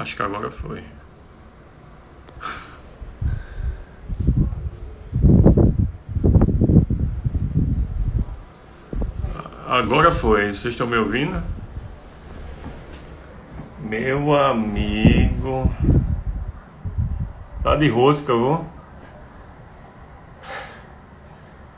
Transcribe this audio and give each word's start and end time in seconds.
Acho 0.00 0.16
que 0.16 0.22
agora 0.22 0.50
foi. 0.50 0.82
Agora 9.68 10.10
foi. 10.10 10.54
Vocês 10.54 10.72
estão 10.72 10.86
me 10.86 10.96
ouvindo? 10.96 11.42
Meu 13.80 14.34
amigo. 14.34 15.70
Tá 17.62 17.76
de 17.76 17.90
rosca, 17.90 18.32
viu? 18.32 18.64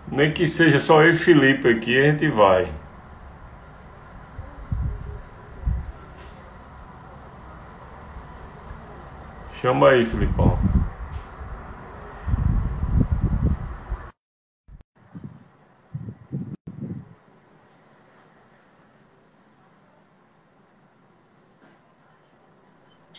Nem 0.07 0.33
que 0.33 0.47
seja 0.47 0.79
só 0.79 1.03
eu 1.03 1.11
e 1.11 1.17
Felipe 1.17 1.69
aqui, 1.69 1.99
a 1.99 2.13
gente 2.13 2.29
vai. 2.29 2.73
Chama 9.63 9.91
aí, 9.91 10.05
Filipão. 10.05 10.59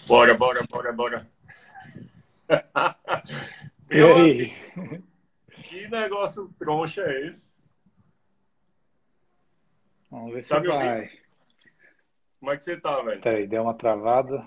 Bora, 0.05 0.33
bora, 0.37 0.65
bora, 0.69 0.91
bora. 0.91 1.31
e 3.89 4.03
aí? 4.03 4.53
Que 5.63 5.87
negócio 5.87 6.53
troncha 6.59 7.03
é 7.03 7.25
esse? 7.25 7.55
Vamos 10.11 10.33
ver 10.33 10.45
tá 10.45 10.61
se 10.61 10.67
vai. 10.67 10.99
Ouvindo? 10.99 11.11
Como 12.37 12.51
é 12.51 12.57
que 12.57 12.63
você 12.65 12.75
tá, 12.75 13.01
velho? 13.01 13.21
Peraí, 13.21 13.47
deu 13.47 13.63
uma 13.63 13.73
travada. 13.73 14.45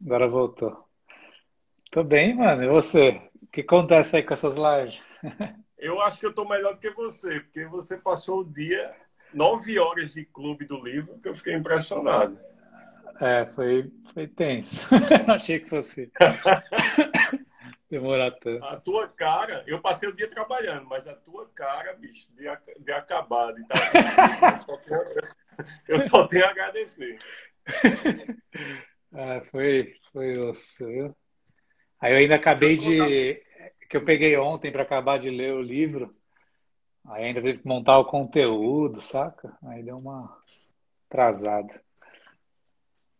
Agora 0.00 0.26
voltou. 0.26 0.91
Tô 1.92 2.02
bem, 2.02 2.34
mano. 2.34 2.64
E 2.64 2.68
você? 2.68 3.20
O 3.42 3.46
que 3.48 3.60
acontece 3.60 4.16
aí 4.16 4.22
com 4.22 4.32
essas 4.32 4.54
lives? 4.56 4.98
Eu 5.76 6.00
acho 6.00 6.18
que 6.18 6.24
eu 6.24 6.32
tô 6.32 6.48
melhor 6.48 6.72
do 6.72 6.80
que 6.80 6.88
você, 6.88 7.40
porque 7.40 7.66
você 7.66 7.98
passou 7.98 8.40
o 8.40 8.50
dia, 8.50 8.96
nove 9.34 9.78
horas 9.78 10.14
de 10.14 10.24
clube 10.24 10.64
do 10.64 10.82
livro, 10.82 11.18
que 11.18 11.28
eu 11.28 11.34
fiquei 11.34 11.54
impressionado. 11.54 12.40
É, 13.20 13.44
foi, 13.44 13.92
foi 14.14 14.26
tenso. 14.26 14.88
Achei 15.28 15.60
que 15.60 15.68
fosse 15.68 16.10
demorar 17.90 18.30
tanto. 18.30 18.64
A 18.64 18.80
tua 18.80 19.06
cara, 19.08 19.62
eu 19.66 19.78
passei 19.78 20.08
o 20.08 20.16
dia 20.16 20.30
trabalhando, 20.30 20.86
mas 20.86 21.06
a 21.06 21.14
tua 21.14 21.46
cara, 21.54 21.92
bicho, 21.92 22.26
de, 22.32 22.44
de 22.82 22.92
acabado. 22.92 23.58
Então, 23.58 23.78
eu, 24.50 24.56
só 24.56 24.76
tenho, 24.78 25.02
eu 25.88 25.98
só 26.00 26.26
tenho 26.26 26.46
a 26.46 26.48
agradecer. 26.48 27.18
Ah, 29.14 29.42
foi, 29.50 29.94
foi 30.10 30.38
osso, 30.38 30.86
viu? 30.86 31.14
Aí 32.02 32.12
eu 32.12 32.18
ainda 32.18 32.34
acabei 32.34 32.76
de. 32.76 33.40
que 33.88 33.96
eu 33.96 34.04
peguei 34.04 34.36
ontem 34.36 34.72
para 34.72 34.82
acabar 34.82 35.20
de 35.20 35.30
ler 35.30 35.54
o 35.54 35.62
livro. 35.62 36.12
Aí 37.06 37.26
ainda 37.26 37.40
tive 37.40 37.58
que 37.58 37.66
montar 37.66 37.96
o 38.00 38.04
conteúdo, 38.04 39.00
saca? 39.00 39.56
Aí 39.62 39.84
deu 39.84 39.98
uma 39.98 40.36
atrasada. 41.08 41.80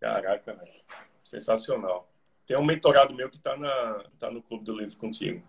Caraca, 0.00 0.54
velho. 0.54 0.72
Sensacional. 1.24 2.10
Tem 2.44 2.58
um 2.58 2.64
mentorado 2.64 3.14
meu 3.14 3.30
que 3.30 3.38
tá, 3.38 3.56
na, 3.56 4.04
tá 4.18 4.32
no 4.32 4.42
Clube 4.42 4.64
do 4.64 4.76
Livro 4.76 4.96
contigo. 4.96 5.40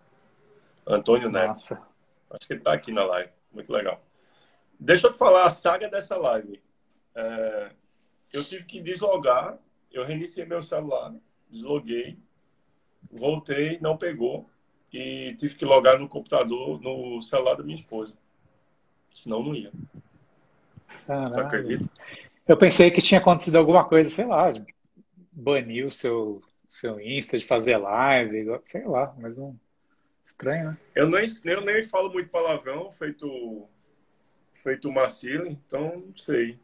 Antônio 0.86 1.28
Neto. 1.28 1.48
Nossa. 1.48 1.88
Acho 2.30 2.46
que 2.46 2.52
ele 2.52 2.62
tá 2.62 2.72
aqui 2.72 2.92
na 2.92 3.04
live. 3.04 3.32
Muito 3.52 3.72
legal. 3.72 4.00
Deixa 4.78 5.08
eu 5.08 5.12
te 5.12 5.18
falar 5.18 5.44
a 5.44 5.50
saga 5.50 5.88
dessa 5.88 6.16
live. 6.16 6.62
É, 7.16 7.70
eu 8.32 8.44
tive 8.44 8.64
que 8.64 8.80
deslogar. 8.80 9.58
Eu 9.90 10.04
reiniciei 10.04 10.46
meu 10.46 10.62
celular, 10.62 11.12
desloguei 11.48 12.18
voltei, 13.14 13.78
não 13.80 13.96
pegou 13.96 14.48
e 14.92 15.34
tive 15.36 15.54
que 15.54 15.64
logar 15.64 15.98
no 15.98 16.08
computador, 16.08 16.80
no 16.80 17.20
celular 17.22 17.56
da 17.56 17.62
minha 17.62 17.76
esposa. 17.76 18.14
Senão 19.12 19.42
não 19.42 19.54
ia. 19.54 19.72
Caralho. 21.06 21.40
Acredita? 21.40 21.90
Eu 22.46 22.56
pensei 22.56 22.90
que 22.90 23.00
tinha 23.00 23.20
acontecido 23.20 23.56
alguma 23.56 23.84
coisa, 23.84 24.10
sei 24.10 24.26
lá, 24.26 24.52
baniu 25.32 25.86
o 25.86 25.90
seu, 25.90 26.42
seu 26.66 27.00
Insta 27.00 27.38
de 27.38 27.44
fazer 27.44 27.76
live, 27.76 28.60
sei 28.62 28.84
lá, 28.84 29.14
mas 29.18 29.36
não. 29.36 29.58
Estranho, 30.26 30.70
né? 30.70 30.78
Eu 30.94 31.08
nem, 31.08 31.26
eu 31.44 31.60
nem 31.60 31.82
falo 31.82 32.12
muito 32.12 32.30
palavrão, 32.30 32.90
feito, 32.90 33.68
feito 34.52 34.90
Marcelo, 34.90 35.46
então 35.46 36.02
não 36.06 36.16
sei. 36.16 36.58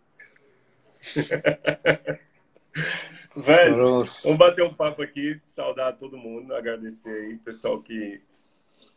Velho, 3.37 3.77
vamos 3.77 4.39
bater 4.39 4.65
um 4.65 4.75
papo 4.75 5.03
aqui, 5.03 5.41
saudar 5.45 5.97
todo 5.97 6.17
mundo, 6.17 6.55
agradecer 6.55 7.11
aí, 7.11 7.39
pessoal 7.39 7.81
que 7.81 8.21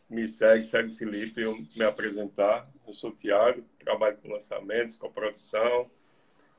me 0.10 0.28
segue, 0.28 0.64
segue 0.64 0.90
o 0.90 0.96
Felipe, 0.96 1.42
eu 1.42 1.58
me 1.76 1.84
apresentar. 1.84 2.70
Eu 2.86 2.94
sou 2.94 3.10
o 3.10 3.16
Thiago, 3.16 3.64
trabalho 3.80 4.18
com 4.18 4.30
lançamentos, 4.30 4.98
com 4.98 5.12
produção, 5.12 5.90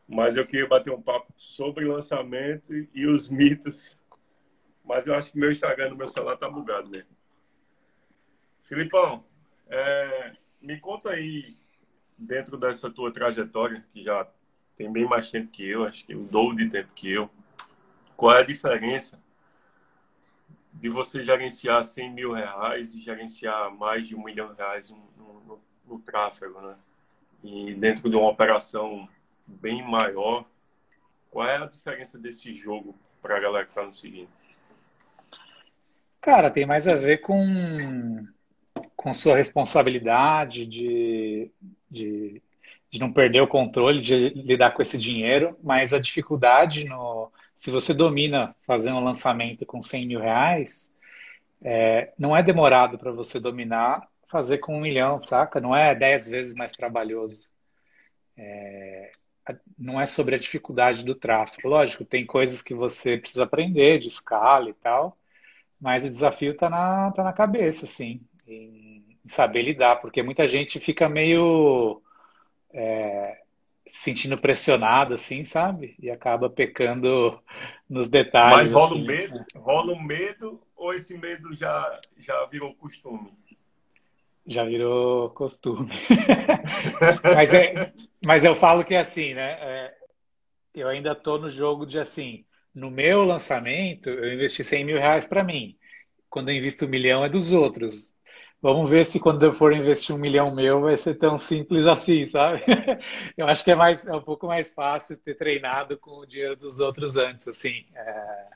mas 0.08 0.36
eu 0.36 0.46
queria 0.46 0.66
bater 0.66 0.92
um 0.92 1.00
papo 1.00 1.32
sobre 1.36 1.84
lançamento 1.84 2.72
e 2.94 3.06
os 3.06 3.28
mitos, 3.28 3.98
mas 4.84 5.06
eu 5.06 5.14
acho 5.14 5.32
que 5.32 5.38
meu 5.38 5.52
Instagram 5.52 5.90
no 5.90 5.96
meu 5.96 6.08
celular 6.08 6.36
tá 6.36 6.48
bugado 6.48 6.90
mesmo. 6.90 7.10
Filipão, 8.62 9.24
é, 9.68 10.32
me 10.60 10.80
conta 10.80 11.10
aí, 11.10 11.54
dentro 12.16 12.56
dessa 12.56 12.90
tua 12.90 13.12
trajetória, 13.12 13.86
que 13.92 14.02
já 14.02 14.24
tem 14.76 14.92
bem 14.92 15.06
mais 15.06 15.30
tempo 15.30 15.50
que 15.50 15.68
eu, 15.68 15.84
acho 15.84 16.04
que 16.04 16.14
o 16.14 16.24
dobro 16.24 16.56
de 16.56 16.68
tempo 16.68 16.90
que 16.94 17.10
eu, 17.10 17.30
qual 18.16 18.36
é 18.36 18.40
a 18.40 18.46
diferença 18.46 19.20
de 20.72 20.88
você 20.88 21.24
gerenciar 21.24 21.84
100 21.84 22.12
mil 22.12 22.32
reais 22.32 22.94
e 22.94 23.00
gerenciar 23.00 23.70
mais 23.74 24.08
de 24.08 24.16
um 24.16 24.24
milhão 24.24 24.52
de 24.52 24.58
reais 24.58 24.90
no, 24.90 25.42
no, 25.46 25.60
no 25.86 25.98
tráfego, 26.00 26.60
né? 26.60 26.74
E 27.42 27.74
dentro 27.74 28.08
de 28.10 28.16
uma 28.16 28.28
operação 28.28 29.08
bem 29.46 29.82
maior, 29.82 30.44
qual 31.30 31.46
é 31.46 31.56
a 31.56 31.66
diferença 31.66 32.18
desse 32.18 32.56
jogo 32.56 32.96
para 33.20 33.36
a 33.36 33.40
galera 33.40 33.64
que 33.64 33.70
está 33.70 33.84
nos 33.84 34.00
seguindo? 34.00 34.30
Cara, 36.20 36.50
tem 36.50 36.64
mais 36.64 36.88
a 36.88 36.94
ver 36.94 37.18
com, 37.18 38.26
com 38.96 39.12
sua 39.12 39.36
responsabilidade 39.36 40.64
de, 40.64 41.50
de, 41.90 42.42
de 42.94 43.00
não 43.00 43.12
perder 43.12 43.40
o 43.40 43.48
controle, 43.48 44.00
de 44.00 44.28
lidar 44.30 44.70
com 44.70 44.80
esse 44.80 44.96
dinheiro, 44.96 45.58
mas 45.60 45.92
a 45.92 45.98
dificuldade 45.98 46.84
no, 46.84 47.28
se 47.52 47.68
você 47.68 47.92
domina 47.92 48.54
fazer 48.62 48.92
um 48.92 49.02
lançamento 49.02 49.66
com 49.66 49.82
100 49.82 50.06
mil 50.06 50.20
reais, 50.20 50.92
é, 51.60 52.12
não 52.16 52.36
é 52.36 52.40
demorado 52.40 52.96
para 52.96 53.10
você 53.10 53.40
dominar 53.40 54.08
fazer 54.28 54.58
com 54.58 54.76
um 54.76 54.80
milhão, 54.80 55.18
saca? 55.18 55.60
Não 55.60 55.74
é 55.74 55.92
dez 55.92 56.28
vezes 56.28 56.54
mais 56.54 56.70
trabalhoso. 56.70 57.50
É, 58.36 59.10
não 59.76 60.00
é 60.00 60.06
sobre 60.06 60.36
a 60.36 60.38
dificuldade 60.38 61.04
do 61.04 61.16
tráfego. 61.16 61.68
Lógico, 61.68 62.04
tem 62.04 62.24
coisas 62.24 62.62
que 62.62 62.74
você 62.74 63.18
precisa 63.18 63.42
aprender, 63.42 63.98
de 63.98 64.06
escala 64.06 64.70
e 64.70 64.74
tal, 64.74 65.18
mas 65.80 66.04
o 66.04 66.10
desafio 66.10 66.52
está 66.52 66.70
na, 66.70 67.10
tá 67.10 67.24
na 67.24 67.32
cabeça, 67.32 67.86
assim, 67.86 68.20
em, 68.46 69.18
em 69.24 69.28
saber 69.28 69.62
lidar, 69.62 69.96
porque 69.96 70.22
muita 70.22 70.46
gente 70.46 70.78
fica 70.78 71.08
meio. 71.08 72.00
É, 72.74 73.38
se 73.86 74.04
sentindo 74.04 74.40
pressionado, 74.40 75.14
assim, 75.14 75.44
sabe? 75.44 75.94
E 75.98 76.10
acaba 76.10 76.50
pecando 76.50 77.40
nos 77.88 78.08
detalhes. 78.08 78.56
Mas 78.56 78.72
rola 78.72 78.86
assim, 78.86 79.02
um 79.02 79.06
medo? 79.06 79.34
Né? 79.34 79.44
Rola 79.56 79.92
um 79.92 80.02
medo 80.02 80.62
ou 80.76 80.92
esse 80.92 81.16
medo 81.16 81.54
já, 81.54 82.00
já 82.18 82.44
virou 82.46 82.74
costume? 82.74 83.32
Já 84.46 84.64
virou 84.64 85.30
costume. 85.30 85.90
mas, 87.22 87.54
é, 87.54 87.92
mas 88.24 88.44
eu 88.44 88.54
falo 88.54 88.84
que 88.84 88.94
é 88.94 88.98
assim, 88.98 89.34
né? 89.34 89.52
É, 89.60 89.94
eu 90.74 90.88
ainda 90.88 91.12
estou 91.12 91.38
no 91.38 91.48
jogo 91.48 91.86
de 91.86 91.98
assim, 91.98 92.44
no 92.74 92.90
meu 92.90 93.24
lançamento, 93.24 94.10
eu 94.10 94.34
investi 94.34 94.64
100 94.64 94.84
mil 94.84 94.98
reais 94.98 95.26
para 95.26 95.44
mim. 95.44 95.76
Quando 96.28 96.50
eu 96.50 96.56
invisto 96.56 96.84
um 96.84 96.88
milhão 96.88 97.24
é 97.24 97.28
dos 97.28 97.52
outros. 97.52 98.14
Vamos 98.64 98.88
ver 98.88 99.04
se 99.04 99.20
quando 99.20 99.42
eu 99.42 99.52
for 99.52 99.74
investir 99.74 100.16
um 100.16 100.18
milhão 100.18 100.50
meu 100.50 100.80
vai 100.80 100.96
ser 100.96 101.16
tão 101.16 101.36
simples 101.36 101.86
assim, 101.86 102.24
sabe? 102.24 102.62
Eu 103.36 103.46
acho 103.46 103.62
que 103.62 103.70
é, 103.70 103.74
mais, 103.74 104.02
é 104.06 104.16
um 104.16 104.22
pouco 104.22 104.46
mais 104.46 104.72
fácil 104.72 105.18
ter 105.18 105.34
treinado 105.34 105.98
com 105.98 106.12
o 106.20 106.24
dinheiro 106.24 106.56
dos 106.56 106.78
outros 106.78 107.14
antes, 107.16 107.46
assim. 107.46 107.84
É, 107.94 108.46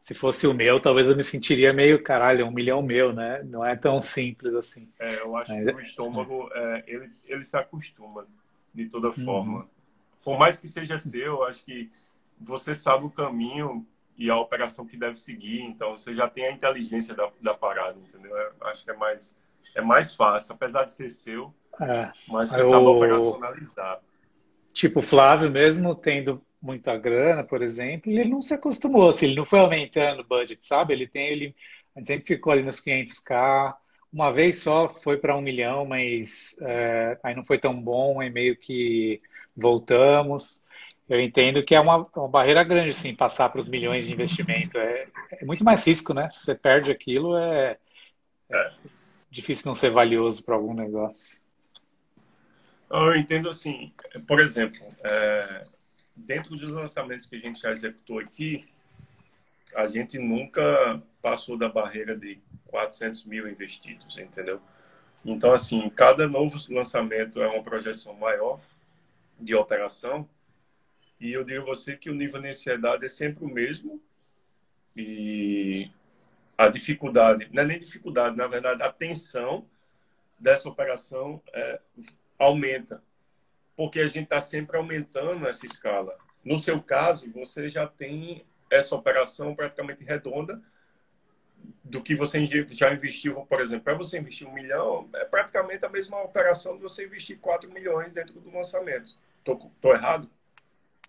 se 0.00 0.14
fosse 0.14 0.46
o 0.46 0.54
meu, 0.54 0.80
talvez 0.80 1.10
eu 1.10 1.14
me 1.14 1.22
sentiria 1.22 1.74
meio, 1.74 2.02
caralho, 2.02 2.46
um 2.46 2.50
milhão 2.50 2.80
meu, 2.80 3.12
né? 3.12 3.42
Não 3.42 3.62
é 3.62 3.76
tão 3.76 4.00
simples 4.00 4.54
assim. 4.54 4.88
É, 4.98 5.20
eu 5.20 5.36
acho 5.36 5.52
Mas, 5.52 5.62
que 5.62 5.72
o 5.74 5.80
estômago, 5.80 6.48
é, 6.50 6.84
ele, 6.86 7.10
ele 7.26 7.44
se 7.44 7.54
acostuma 7.58 8.26
de 8.74 8.88
toda 8.88 9.08
uhum. 9.08 9.12
forma. 9.12 9.58
Uhum. 9.58 9.68
Por 10.24 10.38
mais 10.38 10.58
que 10.58 10.66
seja 10.66 10.96
seu, 10.96 11.20
eu 11.22 11.44
acho 11.44 11.62
que 11.62 11.90
você 12.40 12.74
sabe 12.74 13.04
o 13.04 13.10
caminho 13.10 13.86
e 14.16 14.30
a 14.30 14.36
operação 14.36 14.86
que 14.86 14.96
deve 14.96 15.16
seguir. 15.16 15.62
Então, 15.62 15.92
você 15.92 16.14
já 16.14 16.28
tem 16.28 16.46
a 16.46 16.52
inteligência 16.52 17.14
da, 17.14 17.28
da 17.42 17.54
parada, 17.54 17.98
entendeu? 17.98 18.36
Eu 18.36 18.66
acho 18.68 18.84
que 18.84 18.90
é 18.90 18.96
mais, 18.96 19.36
é 19.74 19.80
mais 19.80 20.14
fácil, 20.14 20.54
apesar 20.54 20.84
de 20.84 20.92
ser 20.92 21.10
seu, 21.10 21.54
é. 21.80 22.10
mas 22.28 22.50
você 22.50 22.62
eu... 22.62 22.66
sabe 22.66 22.84
operacionalizar. 22.84 24.00
Tipo, 24.72 25.02
Flávio, 25.02 25.50
mesmo 25.50 25.94
tendo 25.94 26.42
muita 26.60 26.96
grana, 26.96 27.44
por 27.44 27.62
exemplo, 27.62 28.10
ele 28.10 28.28
não 28.28 28.40
se 28.40 28.54
acostumou, 28.54 29.10
assim, 29.10 29.26
ele 29.26 29.36
não 29.36 29.44
foi 29.44 29.60
aumentando 29.60 30.22
o 30.22 30.26
budget, 30.26 30.64
sabe? 30.64 30.94
Ele 30.94 31.06
tem, 31.06 31.28
ele, 31.28 31.56
sempre 32.02 32.26
ficou 32.26 32.52
ali 32.52 32.62
nos 32.62 32.80
500k, 32.80 33.74
uma 34.12 34.32
vez 34.32 34.62
só 34.62 34.88
foi 34.88 35.18
para 35.18 35.36
um 35.36 35.40
milhão, 35.40 35.84
mas 35.84 36.56
é, 36.62 37.18
aí 37.22 37.34
não 37.34 37.44
foi 37.44 37.58
tão 37.58 37.78
bom, 37.78 38.20
aí 38.20 38.30
meio 38.30 38.56
que 38.56 39.20
voltamos. 39.56 40.63
Eu 41.08 41.20
entendo 41.20 41.62
que 41.62 41.74
é 41.74 41.80
uma, 41.80 41.98
uma 42.16 42.28
barreira 42.28 42.64
grande, 42.64 42.90
assim, 42.90 43.14
passar 43.14 43.50
para 43.50 43.60
os 43.60 43.68
milhões 43.68 44.06
de 44.06 44.12
investimento. 44.12 44.78
É, 44.78 45.06
é, 45.32 45.44
muito 45.44 45.62
mais 45.62 45.86
risco, 45.86 46.14
né? 46.14 46.30
Se 46.30 46.44
você 46.44 46.54
perde 46.54 46.90
aquilo, 46.90 47.36
é, 47.36 47.76
é 48.50 48.72
difícil 49.30 49.66
não 49.66 49.74
ser 49.74 49.90
valioso 49.90 50.42
para 50.44 50.54
algum 50.54 50.72
negócio. 50.72 51.42
Eu 52.90 53.16
entendo 53.16 53.48
assim, 53.48 53.92
por 54.26 54.40
exemplo, 54.40 54.80
é, 55.02 55.64
dentro 56.16 56.56
dos 56.56 56.72
lançamentos 56.72 57.26
que 57.26 57.36
a 57.36 57.40
gente 57.40 57.60
já 57.60 57.70
executou 57.70 58.18
aqui, 58.18 58.64
a 59.74 59.86
gente 59.88 60.18
nunca 60.18 61.02
passou 61.20 61.58
da 61.58 61.68
barreira 61.68 62.16
de 62.16 62.38
400 62.66 63.24
mil 63.24 63.48
investidos, 63.48 64.18
entendeu? 64.18 64.60
Então, 65.24 65.52
assim, 65.52 65.88
cada 65.90 66.28
novo 66.28 66.58
lançamento 66.72 67.42
é 67.42 67.48
uma 67.48 67.62
projeção 67.62 68.14
maior 68.14 68.60
de 69.40 69.54
operação 69.54 70.28
e 71.20 71.32
eu 71.32 71.44
digo 71.44 71.62
a 71.62 71.66
você 71.66 71.96
que 71.96 72.10
o 72.10 72.14
nível 72.14 72.40
de 72.40 72.48
ansiedade 72.48 73.04
é 73.04 73.08
sempre 73.08 73.44
o 73.44 73.48
mesmo 73.48 74.02
e 74.96 75.90
a 76.56 76.68
dificuldade, 76.68 77.48
não 77.52 77.62
é 77.62 77.66
nem 77.66 77.78
dificuldade, 77.78 78.36
na 78.36 78.46
verdade, 78.46 78.82
a 78.82 78.92
tensão 78.92 79.66
dessa 80.38 80.68
operação 80.68 81.42
é, 81.52 81.80
aumenta, 82.38 83.02
porque 83.76 84.00
a 84.00 84.06
gente 84.06 84.24
está 84.24 84.40
sempre 84.40 84.76
aumentando 84.76 85.46
essa 85.46 85.66
escala. 85.66 86.16
No 86.44 86.58
seu 86.58 86.80
caso, 86.80 87.30
você 87.32 87.68
já 87.68 87.86
tem 87.86 88.44
essa 88.70 88.94
operação 88.94 89.54
praticamente 89.54 90.04
redonda 90.04 90.62
do 91.82 92.02
que 92.02 92.14
você 92.14 92.46
já 92.72 92.92
investiu, 92.92 93.34
por 93.46 93.60
exemplo, 93.60 93.84
para 93.84 93.94
você 93.94 94.18
investir 94.18 94.46
um 94.46 94.52
milhão, 94.52 95.08
é 95.14 95.24
praticamente 95.24 95.84
a 95.84 95.88
mesma 95.88 96.20
operação 96.22 96.76
de 96.76 96.82
você 96.82 97.06
investir 97.06 97.38
4 97.38 97.70
milhões 97.72 98.12
dentro 98.12 98.38
do 98.40 98.50
lançamento. 98.50 99.16
Estou 99.38 99.94
errado? 99.94 100.28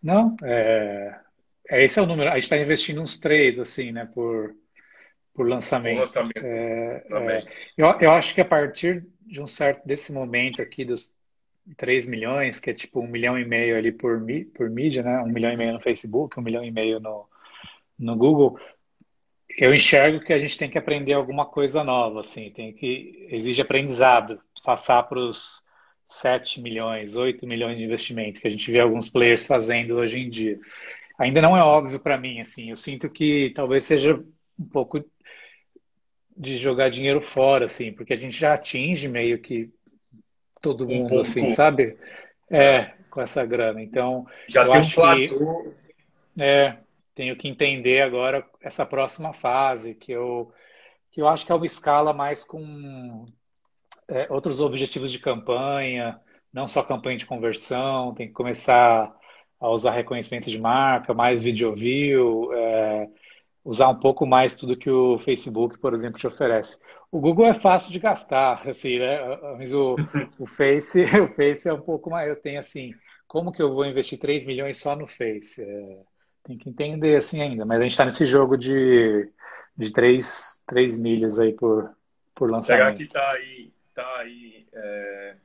Não, 0.06 0.38
é, 0.44 1.19
é, 1.68 1.84
esse 1.84 1.98
é 1.98 2.02
o 2.04 2.06
número. 2.06 2.30
A 2.30 2.36
gente 2.36 2.44
está 2.44 2.57
investindo 2.57 3.02
uns 3.02 3.18
três, 3.18 3.60
assim, 3.60 3.92
né, 3.92 4.07
por, 4.13 4.56
por 5.34 5.50
lançamento. 5.50 6.02
lançamento. 6.02 6.46
É, 6.46 7.04
é, 7.10 7.44
eu, 7.75 7.88
eu 8.00 8.12
acho 8.12 8.36
que 8.36 8.42
a 8.42 8.46
partir 8.46 9.04
de 9.22 9.42
um 9.42 9.48
certo 9.48 9.84
desse 9.84 10.13
momento 10.13 10.62
aqui 10.62 10.86
dos 10.86 11.16
3 11.75 12.06
milhões, 12.06 12.60
que 12.60 12.69
é 12.69 12.74
tipo 12.75 13.00
um 13.00 13.07
milhão 13.07 13.40
e 13.40 13.44
meio 13.44 13.75
ali 13.75 13.92
por, 13.92 14.22
por 14.54 14.69
mídia, 14.69 15.02
né? 15.02 15.18
Um 15.24 15.31
milhão 15.31 15.52
e 15.52 15.57
meio 15.57 15.74
no 15.74 15.81
Facebook, 15.81 16.40
um 16.40 16.44
milhão 16.44 16.63
e 16.63 16.69
meio 16.69 17.00
no, 17.00 17.28
no 17.98 18.16
Google, 18.16 18.60
eu 19.58 19.74
enxergo 19.74 20.19
que 20.19 20.34
a 20.34 20.38
gente 20.38 20.56
tem 20.56 20.69
que 20.69 20.78
aprender 20.78 21.13
alguma 21.13 21.48
coisa 21.48 21.84
nova, 21.84 22.19
assim, 22.19 22.51
tem 22.51 22.72
que 22.72 23.28
exige 23.31 23.60
aprendizado, 23.60 24.40
passar 24.63 25.01
para 25.01 25.18
os 25.18 25.64
7 26.07 26.62
milhões, 26.62 27.16
8 27.16 27.48
milhões 27.48 27.78
de 27.78 27.84
investimento 27.84 28.42
que 28.42 28.48
a 28.48 28.52
gente 28.52 28.72
vê 28.72 28.80
alguns 28.80 29.10
players 29.10 29.46
fazendo 29.46 29.96
hoje 29.96 30.19
em 30.19 30.30
dia. 30.30 30.60
Ainda 31.18 31.42
não 31.42 31.56
é 31.56 31.63
óbvio 31.63 32.00
para 32.00 32.18
mim, 32.18 32.40
assim, 32.40 32.69
eu 32.69 32.75
sinto 32.75 33.10
que 33.10 33.52
talvez 33.56 33.84
seja 33.84 34.22
um 34.60 34.66
pouco 34.66 35.04
de 36.38 36.57
jogar 36.57 36.90
dinheiro 36.90 37.22
fora, 37.22 37.66
assim, 37.66 37.94
porque 37.94 38.13
a 38.13 38.18
gente 38.18 38.38
já 38.38 38.54
atinge 38.54 39.07
meio 39.07 39.40
que 39.40 39.69
todo 40.62 40.88
mundo, 40.88 41.16
um 41.16 41.22
assim, 41.22 41.54
sabe? 41.54 41.98
É, 42.50 42.92
com 43.10 43.22
essa 43.22 43.46
grana. 43.46 43.81
Então, 43.81 44.28
já 44.48 44.63
eu 44.63 44.72
tem 44.72 44.80
acho 44.80 45.00
um 45.00 45.04
platô. 45.04 45.63
que 45.63 46.44
é, 46.44 46.78
tenho 47.13 47.36
que 47.38 47.48
entender 47.48 48.01
agora 48.01 48.46
essa 48.62 48.86
próxima 48.86 49.31
fase, 49.31 49.96
que 49.96 50.12
eu, 50.12 50.51
que 51.12 51.22
eu 51.22 51.28
acho 51.28 51.46
que 51.46 51.51
é 51.51 51.56
uma 51.56 51.66
escala 51.66 52.12
mais 52.12 52.44
com 52.44 53.25
é, 54.10 54.28
outros 54.30 54.62
objetivos 54.62 55.12
de 55.12 55.19
campanha, 55.19 56.19
não 56.54 56.68
só 56.68 56.84
campanha 56.84 57.18
de 57.18 57.25
conversão, 57.25 58.13
tem 58.13 58.28
que 58.28 58.34
começar 58.34 59.13
a 59.60 59.69
usar 59.69 59.92
reconhecimento 59.92 60.50
de 60.50 60.60
marca, 60.60 61.13
mais 61.13 61.42
video 61.42 61.74
view, 61.74 62.52
é, 62.54 63.10
usar 63.63 63.90
um 63.90 64.00
pouco 64.00 64.25
mais 64.25 64.56
tudo 64.56 64.78
que 64.78 64.90
o 64.90 65.18
Facebook, 65.18 65.80
por 65.80 65.94
exemplo, 65.94 66.19
te 66.19 66.28
oferece. 66.28 66.80
O 67.12 67.19
Google 67.19 67.46
é 67.46 67.54
fácil 67.54 67.92
de 67.92 68.00
gastar, 68.00 68.68
assim, 68.68 69.00
né? 69.00 69.19
Mas 69.57 69.74
o, 69.74 69.96
o 70.40 70.46
Face, 70.46 71.04
o 71.19 71.34
Face 71.34 71.68
é 71.68 71.74
um 71.74 71.81
pouco 71.81 72.10
mais. 72.10 72.30
Eu 72.30 72.36
tenho 72.36 72.60
assim, 72.60 72.94
como 73.28 73.51
que 73.51 73.62
eu 73.62 73.74
vou 73.74 73.86
investir 73.86 74.19
3 74.19 74.46
milhões 74.46 74.78
só 74.78 74.96
no 74.96 75.08
Face? 75.08 75.63
É, 75.63 75.98
tem 76.44 76.58
que 76.58 76.69
entender 76.69 77.16
assim 77.16 77.42
ainda, 77.42 77.66
mas 77.66 77.80
a 77.80 77.81
gente 77.81 77.92
está 77.92 78.06
nesse 78.06 78.25
jogo 78.25 78.56
de, 78.56 79.30
de 79.75 79.92
3, 79.92 80.63
3 80.68 80.98
milhas 81.00 81.40
aí 81.40 81.54
por, 81.54 81.90
por 82.36 82.51
lançamento. 82.51 82.98
Será 82.98 83.08
que 83.08 83.08
tá 83.12 83.31
aí, 83.31 83.72
tá 83.95 84.19
aí. 84.19 84.68
É... 84.74 85.36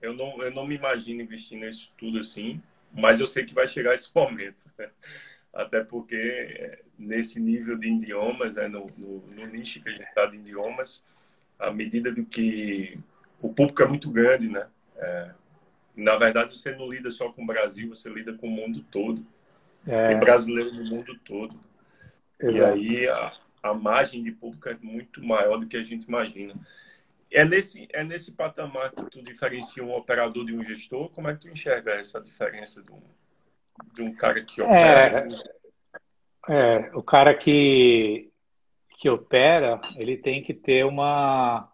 Eu, 0.00 0.14
não, 0.14 0.42
eu 0.42 0.50
não 0.50 0.66
me 0.66 0.76
imagino 0.76 1.22
investindo 1.22 1.64
nisso 1.64 1.92
tudo 1.98 2.18
assim, 2.18 2.62
mas 2.92 3.20
eu 3.20 3.26
sei 3.26 3.44
que 3.44 3.54
vai 3.54 3.66
chegar 3.66 3.94
esse 3.94 4.10
momento. 4.14 4.70
Até 5.52 5.82
porque 5.84 6.16
é, 6.16 6.82
nesse 6.98 7.40
nível 7.40 7.76
de 7.76 7.88
idiomas, 7.88 8.56
né, 8.56 8.68
no, 8.68 8.86
no, 8.96 9.18
no 9.28 9.46
nicho 9.46 9.80
que 9.82 9.88
a 9.88 9.92
gente 9.92 10.04
está 10.04 10.26
de 10.26 10.36
idiomas, 10.36 11.04
à 11.58 11.70
medida 11.70 12.10
do 12.10 12.24
que 12.24 12.98
o 13.40 13.52
público 13.52 13.82
é 13.82 13.86
muito 13.86 14.10
grande, 14.10 14.48
né? 14.48 14.66
É, 14.96 15.30
na 15.96 16.16
verdade, 16.16 16.58
você 16.58 16.74
não 16.74 16.90
lida 16.90 17.10
só 17.10 17.30
com 17.30 17.42
o 17.42 17.46
Brasil, 17.46 17.88
você 17.88 18.08
lida 18.08 18.32
com 18.34 18.48
o 18.48 18.50
mundo 18.50 18.84
todo. 18.90 19.24
É. 19.86 20.08
Tem 20.08 20.18
brasileiro 20.18 20.72
no 20.72 20.84
mundo 20.84 21.16
todo. 21.24 21.58
Exato. 22.40 22.78
E 22.78 22.96
aí 22.96 23.08
a, 23.08 23.32
a 23.62 23.74
margem 23.74 24.22
de 24.22 24.32
público 24.32 24.68
é 24.68 24.76
muito 24.82 25.22
maior 25.22 25.58
do 25.58 25.66
que 25.66 25.76
a 25.76 25.84
gente 25.84 26.04
imagina. 26.04 26.54
É 27.34 27.44
nesse, 27.44 27.88
é 27.92 28.04
nesse 28.04 28.30
patamar 28.30 28.92
que 28.92 29.10
tu 29.10 29.20
diferencia 29.20 29.82
um 29.82 29.92
operador 29.92 30.46
de 30.46 30.54
um 30.54 30.62
gestor? 30.62 31.10
Como 31.10 31.28
é 31.28 31.34
que 31.34 31.40
tu 31.40 31.48
enxerga 31.48 31.94
essa 31.94 32.20
diferença 32.20 32.80
de 32.80 32.92
um, 32.92 33.02
de 33.92 34.02
um 34.02 34.14
cara 34.14 34.40
que 34.40 34.60
é, 34.60 34.64
opera? 34.64 35.28
É, 36.48 36.54
é, 36.54 36.90
o 36.94 37.02
cara 37.02 37.34
que, 37.34 38.30
que 38.96 39.10
opera, 39.10 39.80
ele 39.96 40.16
tem 40.16 40.44
que 40.44 40.54
ter 40.54 40.84
uma 40.84 41.68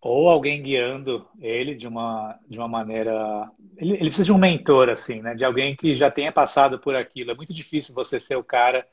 ou 0.00 0.30
alguém 0.30 0.62
guiando 0.62 1.28
ele 1.40 1.74
de 1.74 1.86
uma, 1.86 2.38
de 2.48 2.58
uma 2.58 2.68
maneira. 2.68 3.50
Ele, 3.76 3.94
ele, 3.94 4.06
precisa 4.06 4.24
de 4.24 4.32
um 4.32 4.38
mentor, 4.38 4.88
assim, 4.88 5.20
né? 5.20 5.34
De 5.34 5.44
alguém 5.44 5.76
que 5.76 5.94
já 5.94 6.10
tenha 6.10 6.32
passado 6.32 6.78
por 6.78 6.96
aquilo. 6.96 7.32
É 7.32 7.34
muito 7.34 7.52
difícil 7.52 7.94
você 7.94 8.18
ser 8.18 8.36
o 8.36 8.44
cara 8.44 8.86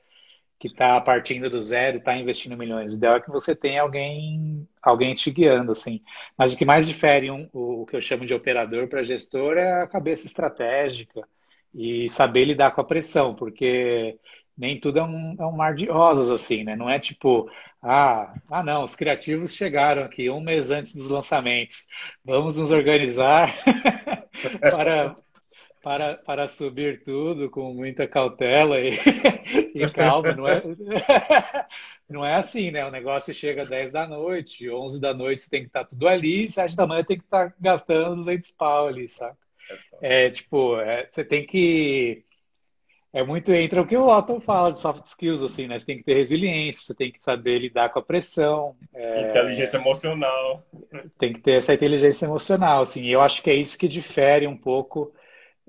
que 0.68 0.74
está 0.74 1.00
partindo 1.00 1.50
do 1.50 1.62
zero 1.62 1.98
e 1.98 2.00
está 2.00 2.18
investindo 2.18 2.58
milhões. 2.58 2.94
O 2.94 2.98
ideal 2.98 3.18
é 3.18 3.22
que 3.22 3.30
você 3.30 3.56
tenha 3.56 3.82
alguém, 3.82 4.68
alguém 4.82 5.14
te 5.14 5.30
guiando, 5.30 5.72
assim. 5.72 6.02
Mas 6.38 6.54
o 6.54 6.58
que 6.58 6.66
mais 6.66 6.88
difere 6.88 7.30
um, 7.30 7.48
o, 7.54 7.86
que 7.86 7.96
eu 7.96 8.02
chamo 8.02 8.26
de 8.26 8.34
operador 8.34 8.88
para 8.88 9.04
gestor 9.04 9.58
é 9.58 9.84
a 9.84 9.88
cabeça 9.88 10.26
estratégica 10.26 11.28
e 11.74 12.10
saber 12.10 12.46
lidar 12.46 12.72
com 12.72 12.82
a 12.82 12.84
pressão, 12.86 13.36
porque 13.36 14.18
nem 14.58 14.80
tudo 14.80 15.00
é 15.00 15.04
um, 15.04 15.36
é 15.40 15.46
um 15.46 15.52
mar 15.52 15.76
de 15.76 15.86
rosas, 15.86 16.30
assim, 16.30 16.64
né? 16.64 16.76
Não 16.76 16.90
é 16.90 17.00
tipo, 17.00 17.50
ah, 17.84 18.34
ah, 18.50 18.64
não, 18.64 18.84
os 18.84 18.96
criativos 18.96 19.54
chegaram 19.54 20.04
aqui 20.04 20.30
um 20.30 20.42
mês 20.42 20.72
antes 20.72 20.96
dos 20.96 21.10
lançamentos. 21.10 21.86
Vamos 22.24 22.58
nos 22.58 22.72
organizar 22.72 23.54
para, 24.62 25.16
para, 25.86 26.16
para 26.16 26.48
subir 26.48 27.04
tudo 27.04 27.48
com 27.48 27.72
muita 27.72 28.08
cautela 28.08 28.80
e, 28.80 28.90
e 29.76 29.88
calma. 29.92 30.34
Não 30.34 30.48
é, 30.48 30.64
não 32.10 32.26
é 32.26 32.34
assim, 32.34 32.72
né? 32.72 32.84
O 32.88 32.90
negócio 32.90 33.32
chega 33.32 33.62
às 33.62 33.70
10 33.70 33.92
da 33.92 34.08
noite, 34.08 34.68
11 34.68 35.00
da 35.00 35.14
noite 35.14 35.44
você 35.44 35.50
tem 35.52 35.62
que 35.62 35.68
estar 35.68 35.86
tudo 35.86 36.08
ali, 36.08 36.50
7 36.50 36.76
da 36.76 36.88
manhã 36.88 37.04
tem 37.04 37.20
que 37.20 37.24
estar 37.24 37.54
gastando 37.60 38.16
200 38.16 38.50
pau 38.54 38.88
ali, 38.88 39.08
sabe? 39.08 39.38
É 40.02 40.28
tipo, 40.32 40.80
é, 40.80 41.08
você 41.08 41.24
tem 41.24 41.46
que 41.46 42.24
é 43.14 43.24
muito 43.24 43.54
entra 43.54 43.80
o 43.80 43.86
que 43.86 43.96
o 43.96 44.08
Otto 44.08 44.40
fala 44.40 44.72
de 44.72 44.80
soft 44.80 45.06
skills, 45.06 45.44
assim, 45.44 45.68
né? 45.68 45.78
Você 45.78 45.86
tem 45.86 45.98
que 46.00 46.04
ter 46.04 46.16
resiliência, 46.16 46.82
você 46.82 46.96
tem 46.96 47.12
que 47.12 47.24
saber 47.24 47.60
lidar 47.60 47.90
com 47.90 48.00
a 48.00 48.02
pressão. 48.02 48.76
É... 48.92 49.30
Inteligência 49.30 49.78
emocional. 49.78 50.66
Tem 51.20 51.32
que 51.32 51.42
ter 51.42 51.58
essa 51.58 51.76
inteligência 51.76 52.26
emocional, 52.26 52.82
assim. 52.82 53.04
E 53.04 53.12
eu 53.12 53.22
acho 53.22 53.44
que 53.44 53.52
é 53.52 53.54
isso 53.54 53.78
que 53.78 53.88
difere 53.88 54.48
um 54.48 54.58
pouco 54.58 55.14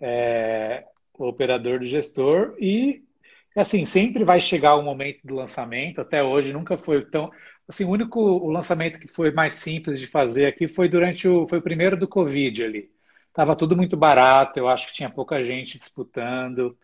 é, 0.00 0.84
o 1.14 1.26
operador 1.26 1.78
do 1.78 1.84
gestor 1.84 2.54
e, 2.58 3.02
assim, 3.56 3.84
sempre 3.84 4.24
vai 4.24 4.40
chegar 4.40 4.76
o 4.76 4.82
momento 4.82 5.20
do 5.24 5.34
lançamento. 5.34 6.00
Até 6.00 6.22
hoje 6.22 6.52
nunca 6.52 6.76
foi 6.76 7.04
tão... 7.04 7.30
Assim, 7.68 7.84
o 7.84 7.90
único 7.90 8.20
o 8.20 8.50
lançamento 8.50 9.00
que 9.00 9.08
foi 9.08 9.30
mais 9.32 9.54
simples 9.54 9.98
de 9.98 10.06
fazer 10.06 10.46
aqui 10.46 10.68
foi 10.68 10.88
durante 10.88 11.26
o... 11.26 11.46
Foi 11.46 11.58
o 11.58 11.62
primeiro 11.62 11.96
do 11.96 12.08
Covid 12.08 12.64
ali. 12.64 12.90
Tava 13.32 13.56
tudo 13.56 13.76
muito 13.76 13.96
barato, 13.96 14.58
eu 14.58 14.68
acho 14.68 14.88
que 14.88 14.94
tinha 14.94 15.10
pouca 15.10 15.42
gente 15.44 15.76
disputando 15.78 16.76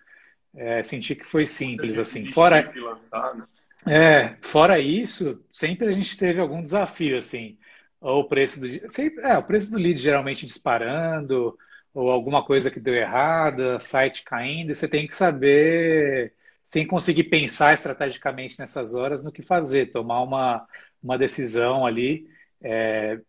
é, 0.54 0.82
senti 0.82 1.14
que 1.14 1.26
foi 1.26 1.46
simples, 1.46 1.98
assim. 1.98 2.26
Fora, 2.26 2.62
né? 2.62 3.46
é, 3.86 4.36
fora 4.42 4.78
isso, 4.78 5.44
sempre 5.52 5.88
a 5.88 5.92
gente 5.92 6.16
teve 6.16 6.40
algum 6.40 6.62
desafio, 6.62 7.16
assim. 7.16 7.58
Ou 8.00 8.20
o 8.22 8.28
preço 8.28 8.60
do, 8.60 8.90
sempre, 8.90 9.24
é, 9.24 9.36
o 9.38 9.42
preço 9.42 9.70
do 9.70 9.78
lead 9.78 9.98
geralmente 9.98 10.44
disparando, 10.44 11.56
ou 11.94 12.10
alguma 12.10 12.44
coisa 12.44 12.70
que 12.70 12.80
deu 12.80 12.94
errada, 12.94 13.78
site 13.80 14.24
caindo, 14.24 14.70
e 14.70 14.74
você 14.74 14.88
tem 14.88 15.06
que 15.06 15.14
saber, 15.14 16.34
sem 16.64 16.86
conseguir 16.86 17.24
pensar 17.24 17.74
estrategicamente 17.74 18.58
nessas 18.58 18.94
horas, 18.94 19.24
no 19.24 19.32
que 19.32 19.42
fazer, 19.42 19.90
tomar 19.90 20.22
uma, 20.22 20.66
uma 21.02 21.18
decisão 21.18 21.84
ali 21.84 22.26
é, 22.62 23.20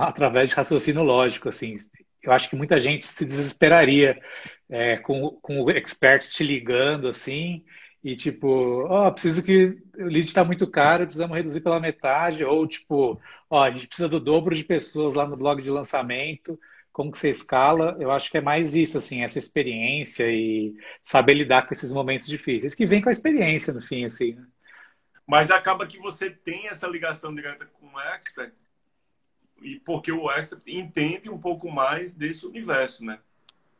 através 0.00 0.50
de 0.50 0.56
raciocínio 0.56 1.02
lógico, 1.02 1.48
assim. 1.48 1.74
Eu 2.22 2.32
acho 2.32 2.48
que 2.48 2.56
muita 2.56 2.80
gente 2.80 3.06
se 3.06 3.24
desesperaria 3.24 4.20
é, 4.68 4.96
com, 4.98 5.38
com 5.42 5.62
o 5.62 5.70
expert 5.70 6.28
te 6.28 6.42
ligando, 6.42 7.08
assim, 7.08 7.64
e 8.02 8.14
tipo, 8.16 8.86
ó, 8.88 9.08
oh, 9.08 9.12
preciso 9.12 9.42
que 9.42 9.76
o 9.98 10.04
lead 10.04 10.26
está 10.26 10.44
muito 10.44 10.66
caro, 10.66 11.04
precisamos 11.04 11.36
reduzir 11.36 11.60
pela 11.60 11.80
metade, 11.80 12.44
ou 12.44 12.66
tipo, 12.66 13.20
ó, 13.50 13.60
oh, 13.60 13.62
a 13.62 13.70
gente 13.70 13.88
precisa 13.88 14.08
do 14.08 14.20
dobro 14.20 14.54
de 14.54 14.64
pessoas 14.64 15.14
lá 15.14 15.26
no 15.26 15.36
blog 15.36 15.60
de 15.60 15.70
lançamento, 15.70 16.58
como 16.96 17.12
que 17.12 17.18
você 17.18 17.28
escala? 17.28 17.94
Eu 18.00 18.10
acho 18.10 18.30
que 18.30 18.38
é 18.38 18.40
mais 18.40 18.74
isso, 18.74 18.96
assim, 18.96 19.22
essa 19.22 19.38
experiência 19.38 20.30
e 20.30 20.74
saber 21.02 21.34
lidar 21.34 21.66
com 21.66 21.74
esses 21.74 21.92
momentos 21.92 22.26
difíceis, 22.26 22.74
que 22.74 22.86
vem 22.86 23.02
com 23.02 23.10
a 23.10 23.12
experiência, 23.12 23.74
no 23.74 23.82
fim, 23.82 24.06
assim, 24.06 24.32
né? 24.32 24.46
Mas 25.26 25.50
acaba 25.50 25.86
que 25.86 25.98
você 25.98 26.30
tem 26.30 26.68
essa 26.68 26.86
ligação 26.86 27.34
direta 27.34 27.66
com 27.66 27.86
o 27.88 28.00
expert, 28.00 28.50
e 29.60 29.78
porque 29.80 30.10
o 30.10 30.30
expert 30.30 30.62
entende 30.66 31.28
um 31.28 31.36
pouco 31.36 31.70
mais 31.70 32.14
desse 32.14 32.46
universo, 32.46 33.04
né? 33.04 33.18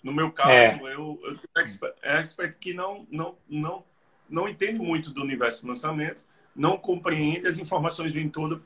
No 0.02 0.12
meu 0.12 0.30
caso, 0.30 0.86
é. 0.86 0.92
eu, 0.92 1.18
eu 1.24 1.38
tenho 1.38 1.64
expert, 1.64 1.94
expert 2.02 2.58
que 2.58 2.74
não, 2.74 3.06
não, 3.10 3.38
não 3.48 3.82
não 4.28 4.46
entende 4.46 4.78
muito 4.78 5.08
do 5.10 5.22
universo 5.22 5.62
de 5.62 5.68
lançamento, 5.68 6.26
não 6.54 6.76
compreende, 6.76 7.46
as 7.46 7.58
informações 7.58 8.12
vêm 8.12 8.28
todas 8.28 8.60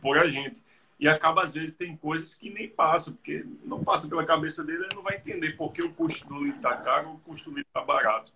por 0.00 0.18
a 0.18 0.28
gente. 0.28 0.62
E 1.02 1.08
acaba, 1.08 1.42
às 1.42 1.52
vezes, 1.52 1.74
tem 1.74 1.96
coisas 1.96 2.34
que 2.34 2.48
nem 2.48 2.68
passa, 2.68 3.10
porque 3.10 3.44
não 3.64 3.82
passa 3.82 4.08
pela 4.08 4.24
cabeça 4.24 4.62
dele, 4.62 4.84
ele 4.84 4.94
não 4.94 5.02
vai 5.02 5.16
entender 5.16 5.56
por 5.56 5.72
que 5.72 5.82
o 5.82 5.92
custo 5.92 6.28
do 6.28 6.38
lead 6.38 6.54
está 6.54 6.76
caro 6.76 7.08
ou 7.08 7.14
o 7.16 7.18
custo 7.18 7.50
do 7.50 7.56
lead 7.56 7.66
está 7.66 7.82
barato. 7.82 8.32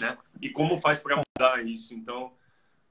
Né? 0.00 0.18
E 0.42 0.50
como 0.50 0.80
faz 0.80 0.98
para 0.98 1.22
mudar 1.22 1.64
isso. 1.64 1.94
Então, 1.94 2.32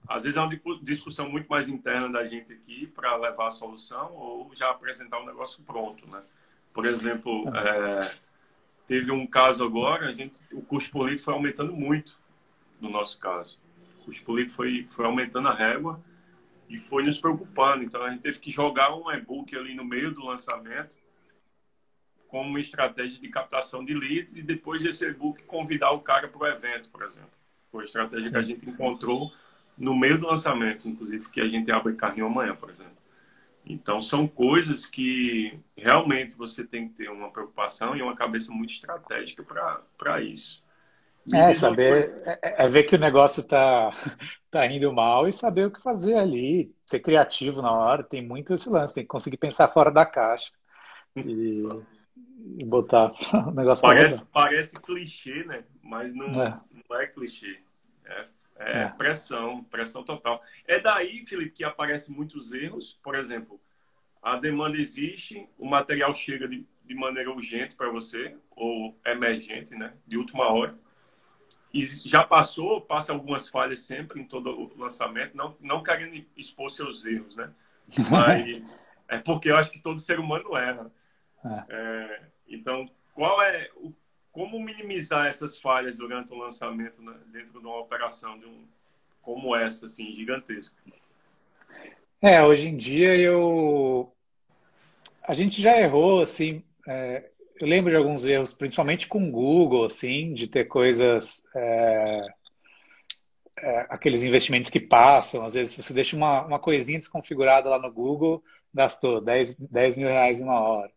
às 0.08 0.24
vezes 0.24 0.38
é 0.38 0.42
uma 0.42 0.58
discussão 0.82 1.30
muito 1.30 1.50
mais 1.50 1.68
interna 1.68 2.10
da 2.10 2.26
gente 2.26 2.54
aqui 2.54 2.88
para 2.88 3.18
levar 3.18 3.48
a 3.48 3.52
solução 3.52 4.14
ou 4.14 4.50
já 4.56 4.70
apresentar 4.70 5.20
o 5.20 5.24
um 5.24 5.26
negócio 5.26 5.62
pronto. 5.64 6.10
Né? 6.10 6.24
Por 6.74 6.86
exemplo, 6.86 7.44
é, 7.54 8.16
teve 8.88 9.12
um 9.12 9.28
caso 9.28 9.66
agora, 9.66 10.08
a 10.08 10.14
gente, 10.14 10.40
o 10.54 10.62
custo 10.62 10.90
por 10.92 11.08
lead 11.08 11.22
foi 11.22 11.34
aumentando 11.34 11.74
muito 11.74 12.18
no 12.80 12.90
nosso 12.90 13.20
caso. 13.20 13.60
O 14.00 14.06
custo 14.06 14.24
político 14.24 14.56
foi, 14.56 14.88
foi 14.88 15.04
aumentando 15.04 15.50
a 15.50 15.54
régua 15.54 16.02
e 16.74 16.80
foi 16.80 17.04
nos 17.04 17.22
preocupando. 17.22 17.84
Então 17.84 18.04
a 18.04 18.10
gente 18.10 18.22
teve 18.22 18.40
que 18.40 18.52
jogar 18.52 18.96
um 18.96 19.12
e-book 19.12 19.56
ali 19.56 19.76
no 19.76 19.86
meio 19.86 20.12
do 20.12 20.26
lançamento 20.26 20.96
como 22.28 22.50
uma 22.50 22.60
estratégia 22.60 23.22
de 23.22 23.30
captação 23.30 23.86
de 23.86 23.94
leads 23.94 24.36
e 24.36 24.42
depois 24.42 24.82
desse 24.82 25.08
e-book 25.08 25.44
convidar 25.44 25.92
o 25.92 26.00
cara 26.00 26.28
para 26.28 26.42
o 26.42 26.48
evento, 26.48 26.90
por 26.90 27.04
exemplo. 27.04 27.30
Foi 27.72 27.84
a 27.84 27.86
estratégia 27.86 28.28
Sim. 28.28 28.32
que 28.32 28.38
a 28.38 28.46
gente 28.46 28.70
encontrou 28.70 29.32
no 29.78 29.96
meio 29.96 30.18
do 30.20 30.26
lançamento, 30.26 30.90
inclusive, 30.90 31.30
que 31.30 31.40
a 31.40 31.48
gente 31.48 31.72
abre 31.72 31.94
carrinho 31.94 32.26
amanhã, 32.26 32.56
por 32.56 32.72
exemplo. 32.72 32.98
Então, 33.64 34.02
são 34.02 34.28
coisas 34.28 34.88
que 34.88 35.60
realmente 35.78 36.36
você 36.36 36.66
tem 36.66 36.90
que 36.90 36.96
ter 36.96 37.10
uma 37.10 37.30
preocupação 37.30 37.96
e 37.96 38.02
uma 38.02 38.16
cabeça 38.16 38.52
muito 38.52 38.74
estratégica 38.74 39.44
para 39.96 40.22
isso. 40.22 40.63
É, 41.32 41.54
saber, 41.54 42.22
é, 42.26 42.40
é, 42.42 42.66
é, 42.66 42.68
ver 42.68 42.84
que 42.84 42.96
o 42.96 43.00
negócio 43.00 43.42
está 43.42 43.92
tá 44.52 44.68
indo 44.68 44.92
mal 44.92 45.28
e 45.28 45.32
saber 45.32 45.68
o 45.68 45.72
que 45.72 45.82
fazer 45.82 46.16
ali, 46.16 46.76
ser 46.86 47.00
criativo 47.00 47.62
na 47.62 47.72
hora, 47.72 48.04
tem 48.04 48.22
muito 48.22 48.54
esse 48.54 48.70
lance, 48.70 48.94
tem 48.94 49.04
que 49.04 49.10
conseguir 49.10 49.38
pensar 49.38 49.70
fora 49.70 49.90
da 49.90 50.06
caixa 50.06 50.52
e, 51.16 51.64
e 52.58 52.66
botar 52.66 53.14
o 53.48 53.52
negócio 53.52 53.82
Parece, 53.82 54.26
parece 54.26 54.82
clichê, 54.82 55.46
né? 55.46 55.64
Mas 55.82 56.14
não 56.14 56.42
é, 56.42 56.60
não 56.90 57.00
é 57.00 57.08
clichê. 57.08 57.62
É, 58.06 58.26
é, 58.58 58.78
é, 58.82 58.90
pressão, 58.90 59.64
pressão 59.64 60.04
total. 60.04 60.42
É 60.68 60.80
daí, 60.80 61.26
Felipe, 61.26 61.52
que 61.52 61.64
aparecem 61.64 62.14
muitos 62.14 62.54
erros. 62.54 63.00
Por 63.02 63.16
exemplo, 63.16 63.62
a 64.22 64.36
demanda 64.36 64.78
existe, 64.78 65.48
o 65.58 65.66
material 65.66 66.14
chega 66.14 66.50
de, 66.50 66.68
de 66.84 66.96
maneira 66.96 67.32
urgente 67.32 67.76
para 67.76 67.90
você, 67.90 68.36
ou 68.52 69.00
emergente, 69.06 69.74
né? 69.74 69.94
De 70.06 70.18
última 70.18 70.52
hora 70.52 70.84
e 71.74 71.84
já 71.84 72.24
passou, 72.24 72.80
passa 72.82 73.12
algumas 73.12 73.50
falhas 73.50 73.80
sempre 73.80 74.22
em 74.22 74.26
todo 74.26 74.50
o 74.52 74.80
lançamento, 74.80 75.36
não, 75.36 75.58
não 75.60 75.82
querendo 75.82 76.24
expor 76.38 76.70
seus 76.70 77.04
erros, 77.06 77.36
né? 77.36 77.52
Mas 78.12 78.86
é 79.08 79.18
porque 79.18 79.50
eu 79.50 79.58
acho 79.58 79.72
que 79.72 79.82
todo 79.82 80.00
ser 80.00 80.20
humano 80.20 80.56
erra. 80.56 80.92
É. 81.44 81.66
É, 81.70 82.22
então, 82.48 82.88
qual 83.14 83.42
é 83.42 83.70
o, 83.76 83.92
como 84.32 84.60
minimizar 84.60 85.28
essas 85.28 85.60
falhas 85.60 85.98
durante 85.98 86.32
o 86.32 86.38
lançamento 86.38 87.02
né, 87.02 87.16
dentro 87.28 87.60
de 87.60 87.66
uma 87.66 87.80
operação 87.80 88.38
de 88.38 88.46
um, 88.46 88.66
como 89.22 89.56
essa, 89.56 89.88
assim, 89.88 90.12
gigantesca? 90.14 90.78
É, 92.22 92.42
hoje 92.44 92.70
em 92.70 92.78
dia 92.78 93.18
eu 93.18 94.14
a 95.26 95.34
gente 95.34 95.62
já 95.62 95.78
errou 95.78 96.22
assim 96.22 96.64
é, 96.88 97.30
eu 97.60 97.68
lembro 97.68 97.92
de 97.92 97.98
alguns 97.98 98.26
erros, 98.26 98.54
principalmente 98.54 99.08
com 99.08 99.28
o 99.28 99.32
Google, 99.32 99.86
assim, 99.86 100.34
de 100.34 100.48
ter 100.48 100.66
coisas. 100.66 101.44
É, 101.56 102.22
é, 103.60 103.86
aqueles 103.90 104.24
investimentos 104.24 104.70
que 104.70 104.80
passam. 104.80 105.46
Às 105.46 105.54
vezes, 105.54 105.76
você 105.76 105.94
deixa 105.94 106.16
uma, 106.16 106.46
uma 106.46 106.60
coisinha 106.60 107.00
desconfigurada 107.00 107.70
lá 107.70 107.80
no 107.80 107.92
Google, 107.92 108.44
gastou 108.74 109.22
10, 109.22 109.56
10 109.56 109.98
mil 109.98 110.08
reais 110.08 110.42
em 110.42 110.44
uma 110.44 110.60
hora. 110.60 110.92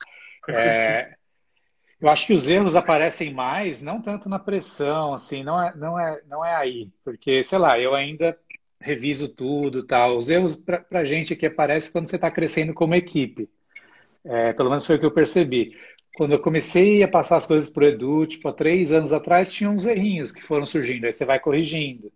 É, 0.49 1.15
eu 2.01 2.09
acho 2.09 2.27
que 2.27 2.33
os 2.33 2.49
erros 2.49 2.75
aparecem 2.75 3.33
mais, 3.33 3.83
não 3.83 4.01
tanto 4.01 4.29
na 4.29 4.39
pressão, 4.39 5.15
assim, 5.15 5.45
não 5.45 5.63
é, 5.63 5.75
não 5.77 5.99
é, 5.99 6.21
não 6.27 6.45
é 6.45 6.55
aí. 6.55 6.91
Porque, 7.05 7.43
sei 7.43 7.59
lá, 7.59 7.79
eu 7.79 7.95
ainda 7.95 8.37
reviso 8.81 9.29
tudo 9.29 9.85
tal. 9.85 10.17
Os 10.17 10.31
erros 10.31 10.57
para 10.57 10.85
a 10.93 11.05
gente 11.05 11.33
aqui 11.33 11.47
aparecem 11.47 11.93
quando 11.93 12.09
você 12.09 12.17
está 12.17 12.31
crescendo 12.31 12.75
como 12.75 12.95
equipe. 12.95 13.49
É, 14.25 14.53
pelo 14.53 14.71
menos 14.71 14.85
foi 14.85 14.97
o 14.97 14.99
que 14.99 15.07
eu 15.07 15.13
percebi 15.13 15.77
quando 16.17 16.33
eu 16.33 16.41
comecei 16.41 17.03
a 17.03 17.09
passar 17.09 17.37
as 17.37 17.47
coisas 17.47 17.69
para 17.69 17.85
o 17.85 17.87
Edu, 17.89 18.27
tipo, 18.27 18.49
há 18.49 18.53
três 18.53 18.91
anos 18.91 19.13
atrás, 19.13 19.53
tinha 19.53 19.69
uns 19.69 19.87
errinhos 19.87 20.33
que 20.33 20.43
foram 20.43 20.65
surgindo, 20.65 21.05
aí 21.05 21.13
você 21.13 21.27
vai 21.27 21.39
corrigindo. 21.39 22.11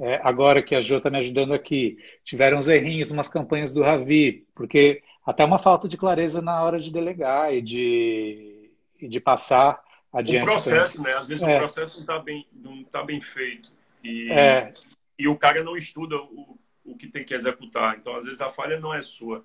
É, 0.00 0.18
agora 0.24 0.62
que 0.62 0.74
a 0.74 0.80
Jo 0.80 0.96
está 0.96 1.10
me 1.10 1.18
ajudando 1.18 1.52
aqui, 1.52 1.98
tiveram 2.24 2.58
uns 2.58 2.68
errinhos, 2.68 3.10
umas 3.10 3.28
campanhas 3.28 3.72
do 3.72 3.82
Ravi, 3.82 4.46
porque 4.54 5.02
até 5.24 5.44
uma 5.44 5.58
falta 5.58 5.86
de 5.86 5.98
clareza 5.98 6.40
na 6.40 6.62
hora 6.62 6.80
de 6.80 6.90
delegar 6.90 7.54
e 7.54 7.60
de, 7.60 8.70
e 8.98 9.06
de 9.06 9.20
passar 9.20 9.80
adiante. 10.10 10.44
O 10.44 10.46
processo, 10.46 11.02
né? 11.02 11.12
Às 11.12 11.28
vezes 11.28 11.42
é. 11.42 11.56
o 11.56 11.58
processo 11.58 11.94
não 11.96 12.00
está 12.00 12.18
bem, 12.18 12.46
não 12.52 12.84
tá 12.84 13.04
bem 13.04 13.20
feito. 13.20 13.70
E, 14.02 14.32
é. 14.32 14.72
e 15.18 15.28
o 15.28 15.36
cara 15.36 15.62
não 15.62 15.76
estuda 15.76 16.16
o, 16.16 16.58
o 16.86 16.96
que 16.96 17.06
tem 17.06 17.22
que 17.22 17.34
executar. 17.34 17.98
Então, 17.98 18.16
às 18.16 18.24
vezes, 18.24 18.40
a 18.40 18.48
falha 18.48 18.80
não 18.80 18.94
é 18.94 19.02
sua. 19.02 19.44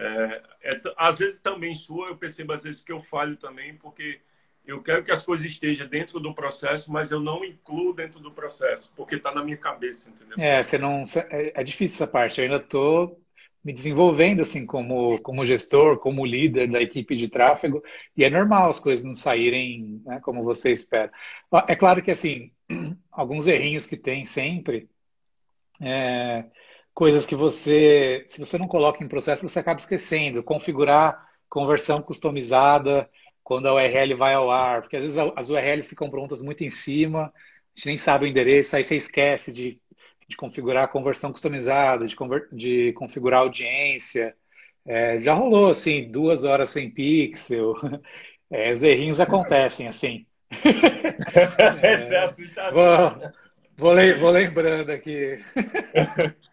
É, 0.00 0.42
é, 0.62 0.80
às 0.96 1.18
vezes 1.18 1.40
também 1.40 1.74
sua, 1.74 2.06
eu 2.08 2.16
percebo 2.16 2.54
às 2.54 2.62
vezes 2.62 2.82
que 2.82 2.90
eu 2.90 3.00
falho 3.00 3.36
também, 3.36 3.74
porque 3.74 4.18
eu 4.66 4.82
quero 4.82 5.04
que 5.04 5.12
as 5.12 5.24
coisas 5.26 5.46
estejam 5.46 5.86
dentro 5.86 6.18
do 6.18 6.34
processo, 6.34 6.90
mas 6.90 7.10
eu 7.10 7.20
não 7.20 7.44
incluo 7.44 7.92
dentro 7.92 8.18
do 8.18 8.30
processo, 8.30 8.90
porque 8.96 9.16
está 9.16 9.32
na 9.34 9.44
minha 9.44 9.58
cabeça, 9.58 10.08
entendeu? 10.08 10.36
É, 10.38 10.62
você 10.62 10.78
não, 10.78 11.02
é, 11.30 11.52
é 11.60 11.64
difícil 11.64 11.96
essa 11.96 12.10
parte. 12.10 12.40
Eu 12.40 12.44
ainda 12.44 12.64
estou 12.64 13.20
me 13.62 13.74
desenvolvendo 13.74 14.40
assim 14.40 14.64
como, 14.64 15.20
como 15.20 15.44
gestor, 15.44 15.98
como 15.98 16.24
líder 16.24 16.70
da 16.70 16.80
equipe 16.80 17.14
de 17.14 17.28
tráfego, 17.28 17.82
e 18.16 18.24
é 18.24 18.30
normal 18.30 18.70
as 18.70 18.78
coisas 18.78 19.04
não 19.04 19.14
saírem 19.14 20.00
né, 20.06 20.18
como 20.22 20.42
você 20.42 20.72
espera. 20.72 21.12
É 21.68 21.76
claro 21.76 22.02
que 22.02 22.10
assim, 22.10 22.52
alguns 23.12 23.46
errinhos 23.46 23.84
que 23.84 23.98
tem 23.98 24.24
sempre. 24.24 24.88
É, 25.78 26.44
coisas 27.00 27.24
que 27.24 27.34
você, 27.34 28.22
se 28.26 28.38
você 28.38 28.58
não 28.58 28.68
coloca 28.68 29.02
em 29.02 29.08
processo, 29.08 29.48
você 29.48 29.58
acaba 29.58 29.80
esquecendo. 29.80 30.42
Configurar 30.42 31.26
conversão 31.48 32.02
customizada 32.02 33.08
quando 33.42 33.68
a 33.68 33.74
URL 33.74 34.14
vai 34.14 34.34
ao 34.34 34.50
ar, 34.50 34.82
porque 34.82 34.98
às 34.98 35.04
vezes 35.04 35.16
as 35.34 35.48
URLs 35.48 35.88
ficam 35.88 36.10
prontas 36.10 36.42
muito 36.42 36.62
em 36.62 36.68
cima, 36.68 37.22
a 37.22 37.32
gente 37.74 37.86
nem 37.86 37.96
sabe 37.96 38.26
o 38.26 38.28
endereço, 38.28 38.76
aí 38.76 38.84
você 38.84 38.96
esquece 38.96 39.50
de, 39.50 39.80
de 40.28 40.36
configurar 40.36 40.84
a 40.84 40.88
conversão 40.88 41.32
customizada, 41.32 42.04
de, 42.04 42.14
conver, 42.14 42.46
de 42.52 42.92
configurar 42.92 43.40
a 43.40 43.42
audiência. 43.44 44.34
É, 44.84 45.22
já 45.22 45.32
rolou, 45.32 45.70
assim, 45.70 46.06
duas 46.10 46.44
horas 46.44 46.68
sem 46.68 46.90
pixel. 46.90 47.76
É, 48.52 48.72
os 48.72 48.82
errinhos 48.82 49.20
acontecem, 49.20 49.86
assim. 49.86 50.26
Esse 50.50 52.12
é, 52.12 52.16
é 52.16 52.24
assustador. 52.24 53.16
Vou, 53.78 53.94
vou, 53.94 54.18
vou 54.18 54.30
lembrando 54.32 54.90
aqui. 54.90 55.38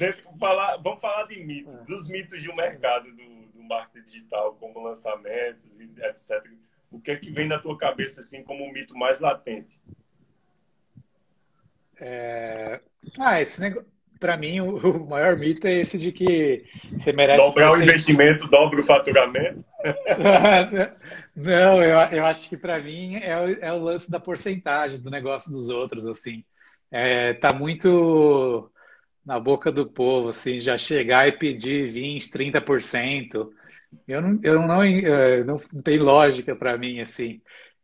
Dentro, 0.00 0.30
falar, 0.38 0.78
vamos 0.78 0.98
falar 0.98 1.24
de 1.24 1.44
mitos, 1.44 1.74
é. 1.74 1.84
dos 1.84 2.08
mitos 2.08 2.40
de 2.40 2.50
um 2.50 2.56
mercado 2.56 3.12
do, 3.12 3.52
do 3.52 3.62
marketing 3.62 4.06
digital, 4.06 4.54
como 4.54 4.82
lançamentos 4.82 5.78
e 5.78 5.82
etc. 6.06 6.42
O 6.90 6.98
que 6.98 7.10
é 7.10 7.16
que 7.16 7.30
vem 7.30 7.46
na 7.46 7.58
tua 7.58 7.76
cabeça 7.76 8.22
assim 8.22 8.42
como 8.42 8.64
o 8.64 8.72
mito 8.72 8.96
mais 8.96 9.20
latente? 9.20 9.78
É... 12.00 12.80
Ah, 13.18 13.42
esse 13.42 13.60
negócio. 13.60 13.86
para 14.18 14.38
mim, 14.38 14.60
o, 14.60 14.78
o, 14.78 15.06
maior 15.06 15.36
mito 15.36 15.66
é 15.66 15.80
esse 15.80 15.98
de 15.98 16.12
que 16.12 16.64
você 16.92 17.12
merece. 17.12 17.44
Dobrar 17.44 17.72
o 17.72 17.82
investimento, 17.82 18.48
dobra 18.48 18.80
o 18.80 18.82
faturamento? 18.82 19.66
Não, 21.36 21.82
eu, 21.82 21.98
eu 22.10 22.24
acho 22.24 22.48
que 22.48 22.56
para 22.56 22.80
mim 22.80 23.16
é 23.16 23.38
o, 23.38 23.64
é 23.66 23.70
o 23.70 23.82
lance 23.82 24.10
da 24.10 24.18
porcentagem 24.18 24.98
do 24.98 25.10
negócio 25.10 25.52
dos 25.52 25.68
outros, 25.68 26.06
assim. 26.06 26.42
É, 26.90 27.34
tá 27.34 27.52
muito 27.52 28.72
na 29.24 29.38
boca 29.38 29.70
do 29.70 29.86
povo, 29.86 30.30
assim, 30.30 30.58
já 30.58 30.76
chegar 30.78 31.28
e 31.28 31.32
pedir 31.32 31.88
20, 31.88 32.30
30%. 32.30 33.50
Eu 34.06 34.20
não, 34.22 34.40
eu 34.42 34.66
não, 34.66 34.84
eu 34.84 35.44
não, 35.44 35.60
não 35.72 35.82
tem 35.82 35.98
lógica 35.98 36.54
para 36.54 36.76
mim, 36.78 37.00
assim. 37.00 37.40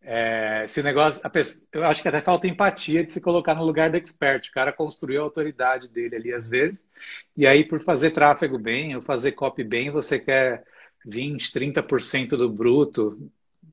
É, 0.09 0.62
esse 0.64 0.83
negócio, 0.85 1.28
pessoa, 1.31 1.66
eu 1.73 1.85
acho 1.85 2.00
que 2.00 2.07
até 2.07 2.21
falta 2.21 2.47
empatia 2.47 3.02
de 3.02 3.11
se 3.11 3.21
colocar 3.21 3.57
no 3.57 3.64
lugar 3.64 3.90
do 3.90 3.97
expert. 3.97 4.49
O 4.49 4.52
cara 4.52 4.73
construiu 4.73 5.21
a 5.21 5.25
autoridade 5.25 5.88
dele 5.88 6.14
ali 6.14 6.33
às 6.33 6.49
vezes, 6.49 6.87
e 7.37 7.45
aí 7.45 7.64
por 7.64 7.83
fazer 7.83 8.12
tráfego 8.12 8.57
bem 8.57 8.95
ou 8.95 9.02
fazer 9.02 9.33
copy 9.33 9.64
bem, 9.64 9.90
você 9.90 10.19
quer 10.21 10.62
20, 11.05 11.52
30% 11.52 12.37
do 12.37 12.49
bruto. 12.49 13.19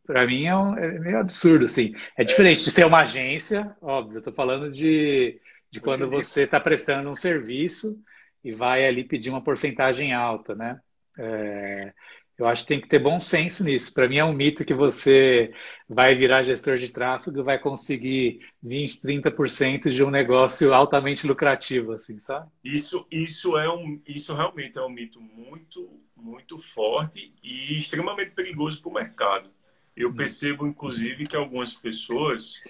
Para 0.06 0.26
mim 0.26 0.46
é, 0.46 0.56
um, 0.56 0.76
é, 0.76 1.00
meio 1.00 1.20
absurdo, 1.20 1.66
assim. 1.66 1.94
É 2.18 2.24
diferente 2.24 2.64
de 2.64 2.72
ser 2.72 2.86
uma 2.86 3.02
agência, 3.02 3.76
óbvio. 3.80 4.16
Eu 4.16 4.20
estou 4.20 4.34
falando 4.34 4.72
de, 4.72 5.40
de 5.74 5.82
quando 5.82 6.08
você 6.08 6.44
está 6.44 6.60
prestando 6.60 7.10
um 7.10 7.16
serviço 7.16 8.00
e 8.44 8.52
vai 8.52 8.86
ali 8.86 9.04
pedir 9.04 9.32
uma 9.32 9.44
porcentagem 9.44 10.14
alta, 10.14 10.54
né? 10.54 10.80
É, 11.18 11.92
eu 12.38 12.46
acho 12.46 12.62
que 12.62 12.68
tem 12.68 12.80
que 12.80 12.88
ter 12.88 13.00
bom 13.00 13.20
senso 13.20 13.64
nisso. 13.64 13.92
Para 13.92 14.08
mim 14.08 14.18
é 14.18 14.24
um 14.24 14.34
mito 14.34 14.64
que 14.64 14.74
você 14.74 15.52
vai 15.90 16.14
virar 16.14 16.44
gestor 16.44 16.78
de 16.78 16.90
tráfego 16.90 17.40
e 17.40 17.44
vai 17.44 17.58
conseguir 17.58 18.40
20, 18.62 19.02
30% 19.02 19.90
de 19.90 20.04
um 20.04 20.12
negócio 20.12 20.72
altamente 20.72 21.26
lucrativo, 21.26 21.94
assim, 21.94 22.20
sabe? 22.20 22.48
Isso, 22.64 23.08
isso 23.10 23.58
é 23.58 23.68
um, 23.68 24.00
isso 24.08 24.32
realmente 24.36 24.78
é 24.78 24.82
um 24.82 24.90
mito 24.90 25.20
muito, 25.20 26.00
muito 26.16 26.60
forte 26.60 27.34
e 27.42 27.76
extremamente 27.80 28.30
perigoso 28.30 28.80
para 28.80 28.92
o 28.92 28.94
mercado. 28.94 29.50
Eu 29.98 30.10
hum. 30.10 30.16
percebo, 30.16 30.68
inclusive, 30.68 31.26
que 31.26 31.36
algumas 31.36 31.74
pessoas 31.74 32.62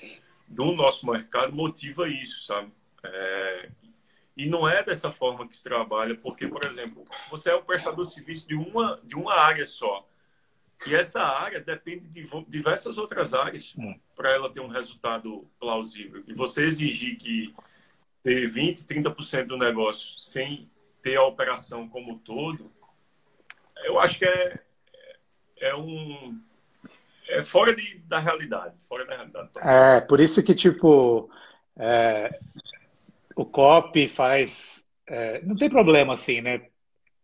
do 0.48 0.72
nosso 0.72 1.06
mercado 1.06 1.54
motiva 1.54 2.08
isso, 2.08 2.46
sabe? 2.46 2.72
É, 3.04 3.70
e 4.36 4.48
não 4.48 4.68
é 4.68 4.84
dessa 4.84 5.12
forma 5.12 5.48
que 5.48 5.56
se 5.56 5.64
trabalha, 5.64 6.16
porque, 6.16 6.48
por 6.48 6.66
exemplo, 6.66 7.06
você 7.30 7.52
é 7.52 7.56
um 7.56 7.64
prestador 7.64 8.04
de 8.04 8.14
serviço 8.14 8.48
de 8.48 8.56
uma, 8.56 9.00
de 9.04 9.16
uma 9.16 9.34
área 9.34 9.66
só. 9.66 10.08
E 10.86 10.94
essa 10.94 11.22
área 11.22 11.62
depende 11.62 12.10
de 12.10 12.28
diversas 12.48 12.98
outras 12.98 13.34
áreas 13.34 13.74
hum. 13.78 13.98
para 14.16 14.34
ela 14.34 14.52
ter 14.52 14.60
um 14.60 14.68
resultado 14.68 15.48
plausível. 15.60 16.24
E 16.28 16.34
você 16.34 16.66
exigir 16.66 17.16
que 17.18 17.54
ter 18.22 18.48
20, 18.48 18.86
30% 18.86 19.48
do 19.48 19.58
negócio 19.58 20.18
sem 20.18 20.70
ter 21.02 21.16
a 21.18 21.24
operação 21.24 21.88
como 21.88 22.14
um 22.14 22.18
todo, 22.18 22.72
eu 23.84 24.00
acho 24.00 24.18
que 24.18 24.26
é, 24.26 24.60
é 25.58 25.76
um. 25.76 26.40
É 27.28 27.44
fora 27.44 27.76
de, 27.76 28.00
da 28.00 28.20
realidade. 28.20 28.76
Fora 28.88 29.06
da 29.06 29.16
realidade. 29.16 29.50
É, 29.58 30.02
por 30.02 30.20
isso 30.20 30.44
que, 30.44 30.54
tipo, 30.54 31.30
é, 31.78 32.40
o 33.36 33.46
COP 33.46 34.08
faz. 34.08 34.86
É, 35.08 35.42
não 35.44 35.56
tem 35.56 35.70
problema 35.70 36.14
assim, 36.14 36.42
né? 36.42 36.68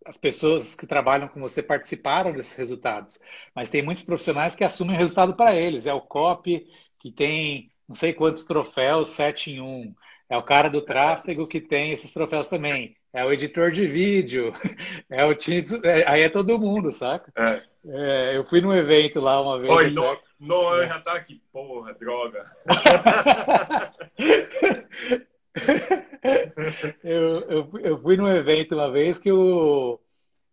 As 0.06 0.18
pessoas 0.18 0.75
que 0.75 0.88
trabalham 0.88 1.28
com 1.28 1.39
você 1.39 1.62
participaram 1.62 2.32
desses 2.32 2.56
resultados, 2.56 3.20
mas 3.54 3.70
tem 3.70 3.82
muitos 3.82 4.04
profissionais 4.04 4.56
que 4.56 4.63
assumem 4.63 4.96
o 4.96 5.00
resultado 5.00 5.36
para 5.36 5.56
eles. 5.56 5.86
É 5.86 5.94
o 5.94 6.01
COP 6.01 6.66
que 6.98 7.12
tem 7.12 7.72
não 7.89 7.96
sei 7.96 8.13
quantos 8.13 8.46
troféus, 8.46 9.10
7 9.10 9.54
em 9.54 9.62
1. 9.62 9.96
É 10.30 10.38
o 10.38 10.44
cara 10.44 10.70
do 10.70 10.80
tráfego 10.80 11.48
que 11.48 11.60
tem 11.60 11.92
esses 11.92 12.13
troféus 12.13 12.48
também. 12.48 12.96
É 13.12 13.25
o 13.25 13.34
editor 13.34 13.72
de 13.72 13.88
vídeo. 13.88 14.54
É 15.10 15.25
o 15.25 15.34
time. 15.34 15.63
É, 15.84 16.08
aí 16.08 16.22
é 16.22 16.30
todo 16.30 16.60
mundo, 16.60 16.92
saca? 16.92 17.34
É. 17.36 17.63
É, 17.88 18.38
eu 18.38 18.46
fui 18.46 18.62
num 18.62 18.74
evento 18.74 19.20
lá 19.20 19.42
uma 19.42 19.58
vez. 19.58 19.74
Oi, 19.74 19.89
no, 19.89 20.20
Noan 20.39 20.88
já 20.88 21.00
tá 21.00 21.13
aqui. 21.13 21.42
Porra, 21.51 21.96
droga. 21.96 22.46
eu, 27.03 27.40
eu, 27.50 27.72
eu 27.81 28.01
fui 28.01 28.18
num 28.18 28.27
evento 28.27 28.75
uma 28.75 28.92
vez 28.92 29.18
que 29.18 29.29
eu 29.29 30.00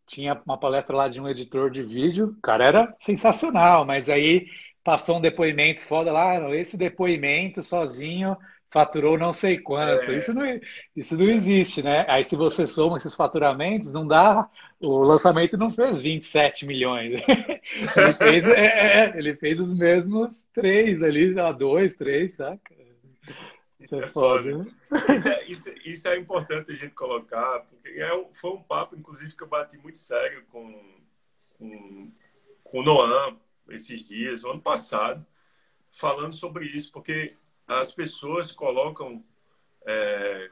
tinha 0.07 0.41
uma 0.47 0.59
palestra 0.59 0.97
lá 0.97 1.09
de 1.09 1.21
um 1.21 1.29
editor 1.29 1.71
de 1.71 1.83
vídeo, 1.83 2.35
o 2.39 2.41
cara 2.41 2.65
era 2.65 2.97
sensacional, 3.01 3.85
mas 3.85 4.09
aí 4.09 4.47
passou 4.85 5.19
um 5.19 5.21
depoimento 5.21 5.83
foda 5.83 6.13
lá, 6.13 6.55
esse 6.55 6.77
depoimento 6.77 7.63
sozinho 7.63 8.37
faturou 8.71 9.17
não 9.17 9.33
sei 9.33 9.59
quanto. 9.59 10.13
É. 10.13 10.17
Isso, 10.17 10.35
não, 10.35 10.45
isso 10.95 11.17
não 11.17 11.29
existe, 11.29 11.83
né? 11.83 12.05
Aí 12.09 12.23
se 12.23 12.37
você 12.37 12.67
soma 12.67 12.97
esses 12.97 13.15
faturamentos, 13.15 13.93
não 13.93 14.07
dá. 14.07 14.49
O 14.79 14.99
lançamento 14.99 15.57
não 15.57 15.71
fez 15.71 16.01
27 16.01 16.67
milhões. 16.67 17.21
ele, 17.97 18.13
fez, 18.13 18.47
é, 18.47 18.67
é, 18.67 18.99
é, 18.99 19.19
ele 19.19 19.35
fez 19.35 19.61
os 19.61 19.75
mesmos 19.75 20.47
três 20.53 21.03
ali, 21.03 21.35
dois, 21.59 21.95
três, 21.95 22.35
saca? 22.35 22.75
Isso 23.79 24.03
é, 24.03 24.09
foda. 24.09 24.59
Né? 24.59 24.67
Isso 25.15 25.29
é, 25.29 25.45
isso, 25.45 25.75
isso 25.85 26.09
é 26.09 26.19
importante 26.19 26.73
a 26.73 26.75
gente 26.75 26.95
colocar, 26.95 27.61
porque 27.61 27.89
é, 27.89 28.29
foi 28.33 28.51
um 28.51 28.63
papo, 28.63 28.97
inclusive, 28.97 29.35
que 29.35 29.43
eu 29.43 29.49
bati 29.49 29.77
muito 29.79 29.99
sério 29.99 30.45
com, 30.51 31.01
com, 31.59 32.13
com 32.65 32.81
o 32.81 32.83
Noam 32.83 33.39
esses 33.69 34.03
dias, 34.05 34.45
ano 34.45 34.61
passado, 34.61 35.25
falando 35.93 36.33
sobre 36.33 36.67
isso, 36.67 36.93
porque 36.93 37.37
as 37.67 37.93
pessoas 37.93 38.53
colocam 38.53 39.25
é, 39.87 40.51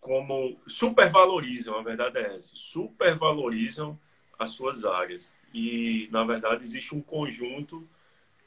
como 0.00 0.58
supervalorizam, 0.66 1.78
a 1.78 1.82
verdade 1.82 2.18
é 2.18 2.36
essa, 2.36 2.52
supervalorizam 2.54 3.98
as 4.38 4.50
suas 4.50 4.84
áreas. 4.84 5.36
E, 5.52 6.08
na 6.10 6.24
verdade, 6.24 6.62
existe 6.62 6.94
um 6.94 7.02
conjunto 7.02 7.86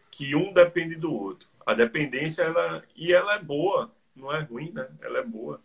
que 0.10 0.36
um 0.36 0.52
depende 0.54 0.96
do 0.96 1.14
outro. 1.14 1.48
A 1.66 1.74
dependência, 1.74 2.44
ela, 2.44 2.84
e 2.96 3.14
ela 3.14 3.36
é 3.36 3.40
boa, 3.40 3.94
não 4.16 4.34
é 4.34 4.42
ruim, 4.42 4.72
né? 4.72 4.88
Ela 5.02 5.20
é 5.20 5.24
boa. 5.24 5.62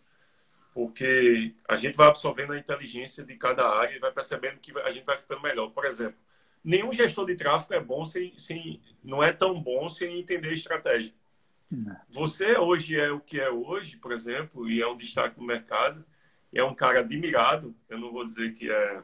Porque 0.73 1.53
a 1.67 1.75
gente 1.77 1.97
vai 1.97 2.07
absorvendo 2.07 2.53
a 2.53 2.57
inteligência 2.57 3.23
de 3.23 3.35
cada 3.35 3.67
área 3.67 3.95
e 3.95 3.99
vai 3.99 4.11
percebendo 4.11 4.59
que 4.59 4.77
a 4.79 4.91
gente 4.91 5.05
vai 5.05 5.17
ficando 5.17 5.41
melhor. 5.41 5.71
Por 5.71 5.85
exemplo, 5.85 6.17
nenhum 6.63 6.93
gestor 6.93 7.25
de 7.25 7.35
tráfego 7.35 7.73
é 7.73 7.79
bom 7.79 8.05
sem, 8.05 8.37
sem 8.37 8.81
não 9.03 9.21
é 9.23 9.31
tão 9.31 9.61
bom 9.61 9.89
sem 9.89 10.19
entender 10.19 10.53
estratégia. 10.53 11.13
Você 12.09 12.57
hoje 12.57 12.99
é 12.99 13.11
o 13.11 13.19
que 13.19 13.39
é 13.39 13.49
hoje, 13.49 13.97
por 13.97 14.11
exemplo, 14.11 14.69
e 14.69 14.81
é 14.81 14.87
um 14.87 14.97
destaque 14.97 15.39
no 15.39 15.45
mercado, 15.45 16.03
é 16.53 16.63
um 16.63 16.73
cara 16.73 17.01
admirado, 17.01 17.75
eu 17.87 17.99
não 17.99 18.11
vou 18.11 18.25
dizer 18.25 18.53
que 18.53 18.71
é 18.71 19.03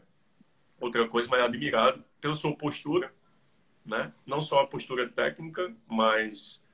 outra 0.79 1.07
coisa, 1.07 1.27
mas 1.29 1.41
admirado 1.41 2.03
pela 2.19 2.35
sua 2.35 2.55
postura, 2.55 3.13
né? 3.85 4.11
Não 4.25 4.41
só 4.41 4.61
a 4.61 4.67
postura 4.67 5.07
técnica, 5.07 5.71
mas 5.87 6.64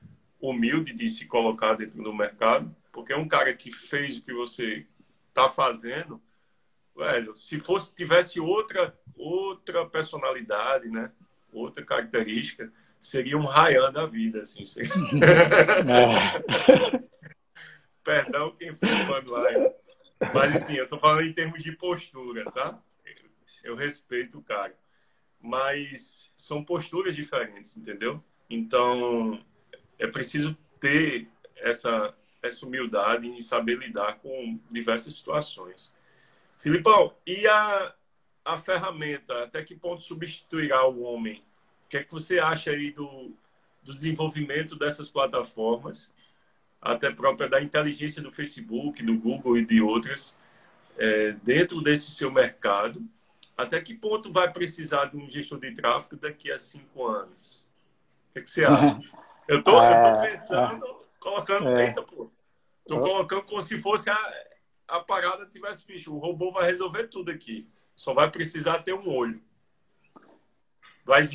humilde 0.42 0.92
de 0.92 1.08
se 1.08 1.24
colocar 1.24 1.74
dentro 1.74 2.02
do 2.02 2.12
mercado, 2.12 2.74
porque 2.92 3.12
é 3.12 3.16
um 3.16 3.28
cara 3.28 3.54
que 3.54 3.70
fez 3.70 4.18
o 4.18 4.22
que 4.22 4.34
você 4.34 4.86
está 5.28 5.48
fazendo, 5.48 6.20
velho, 6.94 7.36
se 7.38 7.58
fosse 7.58 7.94
tivesse 7.94 8.40
outra 8.40 8.94
outra 9.16 9.86
personalidade, 9.86 10.88
né? 10.88 11.10
Outra 11.52 11.84
característica, 11.84 12.72
seria 12.98 13.38
um 13.38 13.46
Ryan 13.46 13.92
da 13.92 14.04
vida, 14.04 14.40
assim. 14.40 14.64
é. 15.88 17.02
Perdão 18.02 18.54
quem 18.56 18.72
do 18.72 19.34
Ryan. 19.34 19.70
Mas 20.34 20.56
assim, 20.56 20.74
eu 20.74 20.88
tô 20.88 20.98
falando 20.98 21.26
em 21.26 21.32
termos 21.32 21.62
de 21.62 21.72
postura, 21.72 22.50
tá? 22.50 22.78
Eu 23.62 23.76
respeito 23.76 24.38
o 24.38 24.42
cara 24.42 24.74
mas 25.42 26.32
são 26.36 26.64
posturas 26.64 27.16
diferentes, 27.16 27.76
entendeu? 27.76 28.22
Então, 28.48 29.44
é 30.02 30.06
preciso 30.08 30.56
ter 30.80 31.28
essa, 31.56 32.12
essa 32.42 32.66
humildade 32.66 33.28
em 33.28 33.40
saber 33.40 33.78
lidar 33.78 34.16
com 34.16 34.58
diversas 34.68 35.14
situações. 35.14 35.94
Filipão, 36.58 37.14
e 37.24 37.46
a, 37.46 37.94
a 38.44 38.58
ferramenta, 38.58 39.44
até 39.44 39.62
que 39.62 39.76
ponto 39.76 40.02
substituirá 40.02 40.84
o 40.88 41.02
homem? 41.02 41.40
O 41.86 41.88
que 41.88 41.98
é 41.98 42.02
que 42.02 42.10
você 42.10 42.40
acha 42.40 42.72
aí 42.72 42.90
do, 42.90 43.32
do 43.80 43.92
desenvolvimento 43.92 44.76
dessas 44.76 45.08
plataformas, 45.08 46.12
até 46.80 47.12
própria 47.12 47.48
da 47.48 47.62
inteligência 47.62 48.20
do 48.20 48.32
Facebook, 48.32 49.04
do 49.04 49.16
Google 49.16 49.56
e 49.56 49.64
de 49.64 49.80
outras, 49.80 50.36
é, 50.98 51.30
dentro 51.44 51.80
desse 51.80 52.10
seu 52.10 52.30
mercado? 52.30 53.00
Até 53.56 53.80
que 53.80 53.94
ponto 53.94 54.32
vai 54.32 54.52
precisar 54.52 55.04
de 55.06 55.16
um 55.16 55.30
gestor 55.30 55.60
de 55.60 55.72
tráfego 55.72 56.16
daqui 56.16 56.50
a 56.50 56.58
cinco 56.58 57.06
anos? 57.06 57.68
O 58.30 58.32
que, 58.32 58.38
é 58.40 58.42
que 58.42 58.50
você 58.50 58.64
acha? 58.64 59.00
Eu 59.48 59.62
tô, 59.62 59.80
é, 59.82 59.98
eu 59.98 60.12
tô 60.12 60.20
pensando, 60.20 60.86
é, 60.86 61.18
colocando, 61.18 61.68
é. 61.68 61.86
eita, 61.86 62.02
pô. 62.02 62.30
Tô 62.86 63.00
colocando 63.00 63.42
como 63.42 63.62
se 63.62 63.80
fosse 63.80 64.10
a, 64.10 64.18
a 64.88 65.00
parada 65.00 65.46
tivesse 65.46 65.86
bicho. 65.86 66.14
O 66.14 66.18
robô 66.18 66.52
vai 66.52 66.66
resolver 66.66 67.08
tudo 67.08 67.30
aqui. 67.30 67.68
Só 67.94 68.12
vai 68.12 68.30
precisar 68.30 68.80
ter 68.80 68.94
um 68.94 69.08
olho. 69.08 69.40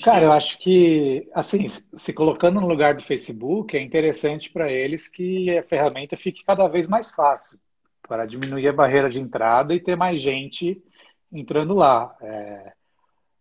Cara, 0.02 0.24
eu 0.24 0.32
acho 0.32 0.58
que, 0.60 1.30
assim, 1.34 1.68
se 1.68 2.14
colocando 2.14 2.62
no 2.62 2.68
lugar 2.68 2.94
do 2.94 3.04
Facebook, 3.04 3.76
é 3.76 3.82
interessante 3.82 4.50
para 4.50 4.72
eles 4.72 5.10
que 5.10 5.58
a 5.58 5.64
ferramenta 5.64 6.16
fique 6.16 6.44
cada 6.46 6.68
vez 6.68 6.88
mais 6.88 7.12
fácil 7.12 7.60
para 8.08 8.26
diminuir 8.26 8.70
a 8.70 8.74
barreira 8.74 9.10
de 9.10 9.20
entrada 9.20 9.74
e 9.74 9.84
ter 9.84 9.98
mais 9.98 10.22
gente 10.22 10.82
entrando 11.30 11.74
lá. 11.74 12.16
É, 12.22 12.74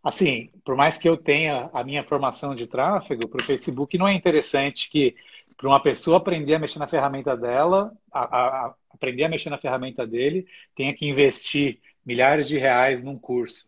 assim, 0.07 0.51
por 0.65 0.77
mais 0.77 0.97
que 0.97 1.09
eu 1.09 1.17
tenha 1.17 1.69
a 1.73 1.83
minha 1.83 2.05
formação 2.05 2.55
de 2.55 2.67
tráfego, 2.67 3.29
para 3.29 3.43
o 3.43 3.45
Facebook 3.45 3.99
não 3.99 4.07
é 4.07 4.15
interessante 4.15 4.89
que 4.89 5.17
para 5.57 5.69
uma 5.69 5.83
pessoa 5.83 6.19
aprender 6.19 6.55
a 6.55 6.59
mexer 6.61 6.79
na 6.79 6.87
ferramenta 6.87 7.37
dela, 7.37 7.93
a, 8.13 8.21
a, 8.21 8.75
aprender 8.93 9.25
a 9.25 9.29
mexer 9.29 9.51
na 9.51 9.59
ferramenta 9.59 10.07
dele, 10.07 10.47
tenha 10.77 10.95
que 10.95 11.07
investir 11.07 11.81
milhares 12.05 12.47
de 12.47 12.57
reais 12.57 13.03
num 13.03 13.19
curso. 13.19 13.67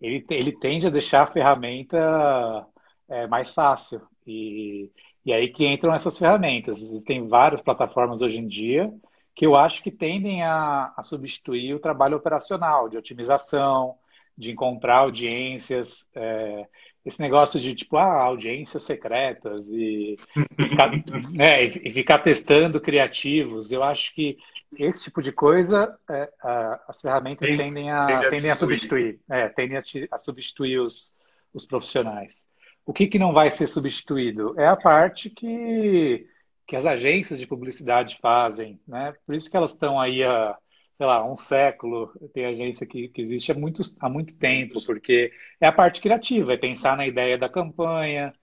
Ele, 0.00 0.24
ele 0.30 0.52
tende 0.52 0.86
a 0.86 0.90
deixar 0.90 1.22
a 1.22 1.26
ferramenta 1.26 2.66
é, 3.08 3.26
mais 3.26 3.54
fácil. 3.54 4.02
E, 4.26 4.90
e 5.24 5.32
aí 5.32 5.48
que 5.48 5.66
entram 5.66 5.94
essas 5.94 6.18
ferramentas. 6.18 6.82
Existem 6.82 7.26
várias 7.26 7.62
plataformas 7.62 8.20
hoje 8.20 8.38
em 8.38 8.46
dia 8.46 8.92
que 9.34 9.46
eu 9.46 9.54
acho 9.54 9.84
que 9.84 9.90
tendem 9.92 10.42
a, 10.42 10.92
a 10.96 11.02
substituir 11.02 11.72
o 11.72 11.78
trabalho 11.78 12.16
operacional, 12.16 12.88
de 12.88 12.98
otimização, 12.98 13.94
de 14.38 14.52
encontrar 14.52 14.98
audiências. 14.98 16.08
É, 16.14 16.64
esse 17.04 17.20
negócio 17.20 17.58
de 17.58 17.74
tipo, 17.74 17.96
ah, 17.96 18.22
audiências 18.22 18.82
secretas 18.82 19.68
e, 19.68 20.14
e, 20.58 20.68
ficar, 20.68 20.90
é, 21.40 21.64
e, 21.64 21.90
ficar, 21.90 22.18
testando 22.20 22.80
criativos. 22.80 23.72
Eu 23.72 23.82
acho 23.82 24.14
que 24.14 24.38
esse 24.78 25.04
tipo 25.04 25.20
de 25.20 25.32
coisa 25.32 25.98
é, 26.08 26.30
a, 26.42 26.80
as 26.88 27.00
ferramentas 27.00 27.48
tem, 27.48 27.56
tendem, 27.56 27.90
a, 27.90 28.30
tendem 28.30 28.50
a 28.50 28.54
substituir. 28.54 29.18
É, 29.28 29.48
tendem 29.48 29.76
a, 29.76 29.82
a 30.12 30.18
substituir 30.18 30.78
os, 30.78 31.16
os 31.52 31.66
profissionais. 31.66 32.46
O 32.86 32.92
que, 32.92 33.06
que 33.06 33.18
não 33.18 33.32
vai 33.32 33.50
ser 33.50 33.66
substituído? 33.66 34.58
É 34.58 34.66
a 34.66 34.76
parte 34.76 35.30
que, 35.30 36.26
que 36.66 36.76
as 36.76 36.86
agências 36.86 37.38
de 37.38 37.46
publicidade 37.46 38.18
fazem. 38.20 38.78
Né? 38.86 39.14
Por 39.26 39.34
isso 39.34 39.50
que 39.50 39.56
elas 39.56 39.72
estão 39.72 40.00
aí 40.00 40.22
há, 40.22 40.56
sei 40.98 41.06
lá, 41.06 41.24
um 41.24 41.36
século. 41.36 42.12
Tem 42.34 42.44
agência 42.46 42.86
que, 42.86 43.08
que 43.08 43.22
existe 43.22 43.52
há 43.52 43.54
muito, 43.54 43.82
há 44.00 44.08
muito 44.08 44.36
tempo, 44.36 44.84
porque 44.84 45.32
é 45.60 45.66
a 45.66 45.72
parte 45.72 46.00
criativa, 46.00 46.52
é 46.52 46.56
pensar 46.56 46.96
na 46.96 47.06
ideia 47.06 47.38
da 47.38 47.48
campanha, 47.48 48.34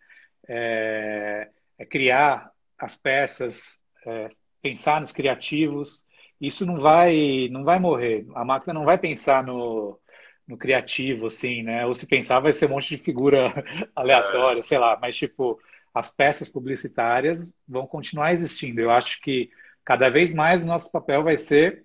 é, 0.48 1.50
é 1.78 1.86
criar 1.86 2.50
as 2.80 2.96
peças, 2.96 3.84
é, 4.06 4.30
pensar 4.62 5.02
nos 5.02 5.12
criativos. 5.12 6.06
Isso 6.40 6.66
não 6.66 6.80
vai, 6.80 7.50
não 7.52 7.64
vai 7.64 7.80
morrer. 7.80 8.26
A 8.36 8.46
máquina 8.46 8.74
não 8.74 8.86
vai 8.86 8.98
pensar 8.98 9.44
no, 9.44 10.00
no 10.48 10.58
criativo, 10.58 11.28
assim, 11.28 11.64
né? 11.64 11.86
Ou 11.86 11.94
se 11.94 12.08
pensar, 12.08 12.40
vai 12.40 12.54
ser 12.54 12.68
um 12.68 12.70
monte 12.70 12.90
de 12.96 12.98
figura 12.98 13.54
aleatória, 13.96 14.60
é. 14.60 14.64
sei 14.64 14.78
lá. 14.78 14.98
Mas, 15.02 15.18
tipo, 15.18 15.60
as 15.94 16.14
peças 16.14 16.50
publicitárias 16.50 17.52
vão 17.68 17.88
continuar 17.88 18.34
existindo. 18.34 18.82
Eu 18.82 18.92
acho 18.92 19.22
que 19.22 19.50
cada 19.84 20.10
vez 20.10 20.34
mais 20.34 20.64
o 20.64 20.68
nosso 20.68 20.92
papel 20.92 21.24
vai 21.24 21.38
ser 21.38 21.85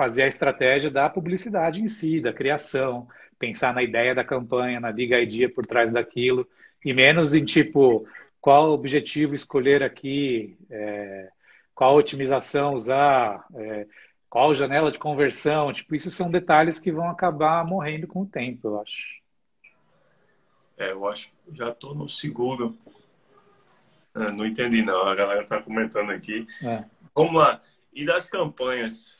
fazer 0.00 0.22
a 0.22 0.28
estratégia 0.28 0.90
da 0.90 1.10
publicidade 1.10 1.82
em 1.82 1.86
si, 1.86 2.22
da 2.22 2.32
criação, 2.32 3.06
pensar 3.38 3.74
na 3.74 3.82
ideia 3.82 4.14
da 4.14 4.24
campanha, 4.24 4.80
na 4.80 4.90
big 4.90 5.12
idea 5.12 5.52
por 5.52 5.66
trás 5.66 5.92
daquilo, 5.92 6.48
e 6.82 6.94
menos 6.94 7.34
em, 7.34 7.44
tipo, 7.44 8.08
qual 8.40 8.70
objetivo 8.70 9.34
escolher 9.34 9.82
aqui, 9.82 10.56
é, 10.70 11.28
qual 11.74 11.96
otimização 11.96 12.72
usar, 12.72 13.44
é, 13.54 13.86
qual 14.30 14.54
janela 14.54 14.90
de 14.90 14.98
conversão, 14.98 15.70
tipo, 15.70 15.94
isso 15.94 16.10
são 16.10 16.30
detalhes 16.30 16.78
que 16.78 16.90
vão 16.90 17.10
acabar 17.10 17.62
morrendo 17.66 18.06
com 18.06 18.22
o 18.22 18.26
tempo, 18.26 18.68
eu 18.68 18.80
acho. 18.80 19.20
É, 20.78 20.92
eu 20.92 21.06
acho 21.06 21.28
que 21.28 21.58
já 21.58 21.68
estou 21.68 21.94
no 21.94 22.08
seguro. 22.08 22.74
É, 24.14 24.32
não 24.32 24.46
entendi, 24.46 24.80
não. 24.80 25.02
A 25.06 25.14
galera 25.14 25.42
está 25.42 25.60
comentando 25.60 26.08
aqui. 26.08 26.46
É. 26.64 26.84
Vamos 27.14 27.34
lá. 27.34 27.60
E 27.92 28.06
das 28.06 28.30
campanhas 28.30 29.19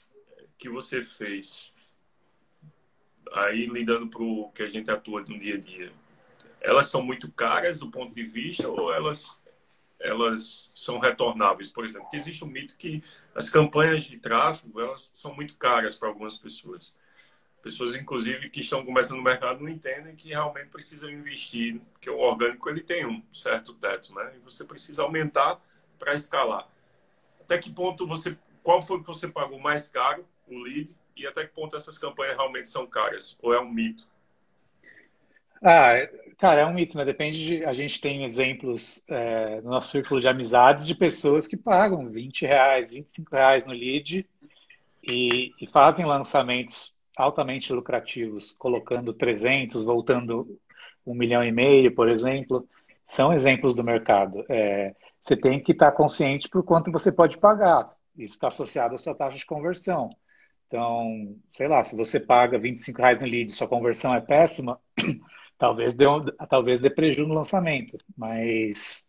que 0.61 0.69
você 0.69 1.03
fez, 1.03 1.73
aí 3.33 3.67
lidando 3.67 4.07
para 4.09 4.23
o 4.23 4.53
que 4.53 4.63
a 4.63 4.69
gente 4.69 4.91
atua 4.91 5.23
no 5.23 5.39
dia 5.39 5.55
a 5.55 5.59
dia, 5.59 5.91
elas 6.61 6.89
são 6.91 7.03
muito 7.03 7.33
caras 7.33 7.79
do 7.79 7.91
ponto 7.91 8.15
de 8.15 8.23
vista 8.23 8.69
ou 8.69 8.93
elas 8.93 9.41
elas 9.99 10.73
são 10.75 10.99
retornáveis, 10.99 11.69
por 11.69 11.85
exemplo. 11.85 12.05
Porque 12.05 12.17
existe 12.17 12.43
um 12.43 12.49
mito 12.49 12.75
que 12.77 13.03
as 13.35 13.51
campanhas 13.51 14.05
de 14.05 14.17
tráfego 14.17 14.81
elas 14.81 15.11
são 15.13 15.35
muito 15.35 15.55
caras 15.57 15.95
para 15.95 16.09
algumas 16.09 16.39
pessoas. 16.39 16.97
Pessoas, 17.63 17.95
inclusive, 17.95 18.49
que 18.49 18.63
estão 18.63 18.83
começando 18.83 19.19
no 19.19 19.23
mercado 19.23 19.63
não 19.63 19.69
entendem 19.69 20.17
que 20.17 20.29
realmente 20.29 20.69
precisam 20.69 21.11
investir, 21.11 21.79
porque 21.93 22.09
o 22.09 22.19
orgânico 22.19 22.71
ele 22.71 22.81
tem 22.81 23.05
um 23.07 23.23
certo 23.31 23.75
teto, 23.75 24.15
né? 24.15 24.33
E 24.37 24.39
você 24.39 24.65
precisa 24.65 25.03
aumentar 25.03 25.61
para 25.99 26.15
escalar. 26.15 26.67
Até 27.39 27.59
que 27.59 27.71
ponto 27.71 28.07
você, 28.07 28.35
qual 28.63 28.81
foi 28.81 29.01
que 29.01 29.07
você 29.07 29.29
pagou 29.29 29.59
mais 29.59 29.89
caro, 29.89 30.27
o 30.55 30.59
lead, 30.59 30.97
e 31.17 31.27
até 31.27 31.45
que 31.45 31.55
ponto 31.55 31.77
essas 31.77 31.99
campanhas 31.99 32.37
realmente 32.37 32.69
são 32.69 32.87
caras? 32.87 33.39
Ou 33.43 33.53
é 33.55 33.61
um 33.61 33.71
mito? 33.71 34.09
Ah, 35.63 36.09
cara, 36.39 36.63
é 36.63 36.67
um 36.67 36.73
mito, 36.73 36.97
né? 36.97 37.05
Depende 37.05 37.45
de. 37.45 37.65
A 37.65 37.73
gente 37.73 38.01
tem 38.01 38.25
exemplos 38.25 39.05
é, 39.09 39.61
no 39.61 39.71
nosso 39.71 39.91
círculo 39.91 40.21
de 40.21 40.29
amizades 40.29 40.87
de 40.87 40.95
pessoas 40.95 41.47
que 41.47 41.57
pagam 41.57 42.09
20 42.09 42.47
reais, 42.47 42.93
25 42.93 43.31
reais 43.35 43.67
no 43.67 43.73
lead 43.73 44.27
e, 45.03 45.53
e 45.61 45.67
fazem 45.67 46.07
lançamentos 46.07 46.97
altamente 47.17 47.73
lucrativos, 47.73 48.53
colocando 48.53 49.13
300, 49.13 49.83
voltando 49.83 50.59
um 51.07 51.15
milhão 51.15 51.45
e 51.45 51.53
meio, 51.53 51.95
por 51.95 52.09
exemplo. 52.09 52.67
São 53.05 53.33
exemplos 53.33 53.75
do 53.75 53.85
mercado. 53.85 54.45
É, 54.49 54.95
você 55.21 55.37
tem 55.37 55.63
que 55.63 55.73
estar 55.73 55.93
consciente 55.93 56.49
por 56.49 56.63
quanto 56.63 56.91
você 56.91 57.13
pode 57.13 57.37
pagar. 57.37 57.85
Isso 58.17 58.35
está 58.35 58.49
associado 58.49 58.95
à 58.95 58.99
sua 58.99 59.15
taxa 59.15 59.37
de 59.37 59.45
conversão. 59.45 60.11
Então, 60.71 61.37
sei 61.53 61.67
lá, 61.67 61.83
se 61.83 61.97
você 61.97 62.21
paga 62.21 62.57
25 62.57 63.03
reais 63.03 63.21
no 63.21 63.27
lead 63.27 63.51
e 63.51 63.55
sua 63.55 63.67
conversão 63.67 64.15
é 64.15 64.21
péssima, 64.21 64.81
Talvez 65.61 65.93
dê, 65.93 66.07
um, 66.09 66.25
talvez 66.49 66.81
dê 66.81 66.89
prejuízo 66.89 67.29
no 67.29 67.35
lançamento, 67.35 67.99
mas 68.17 69.07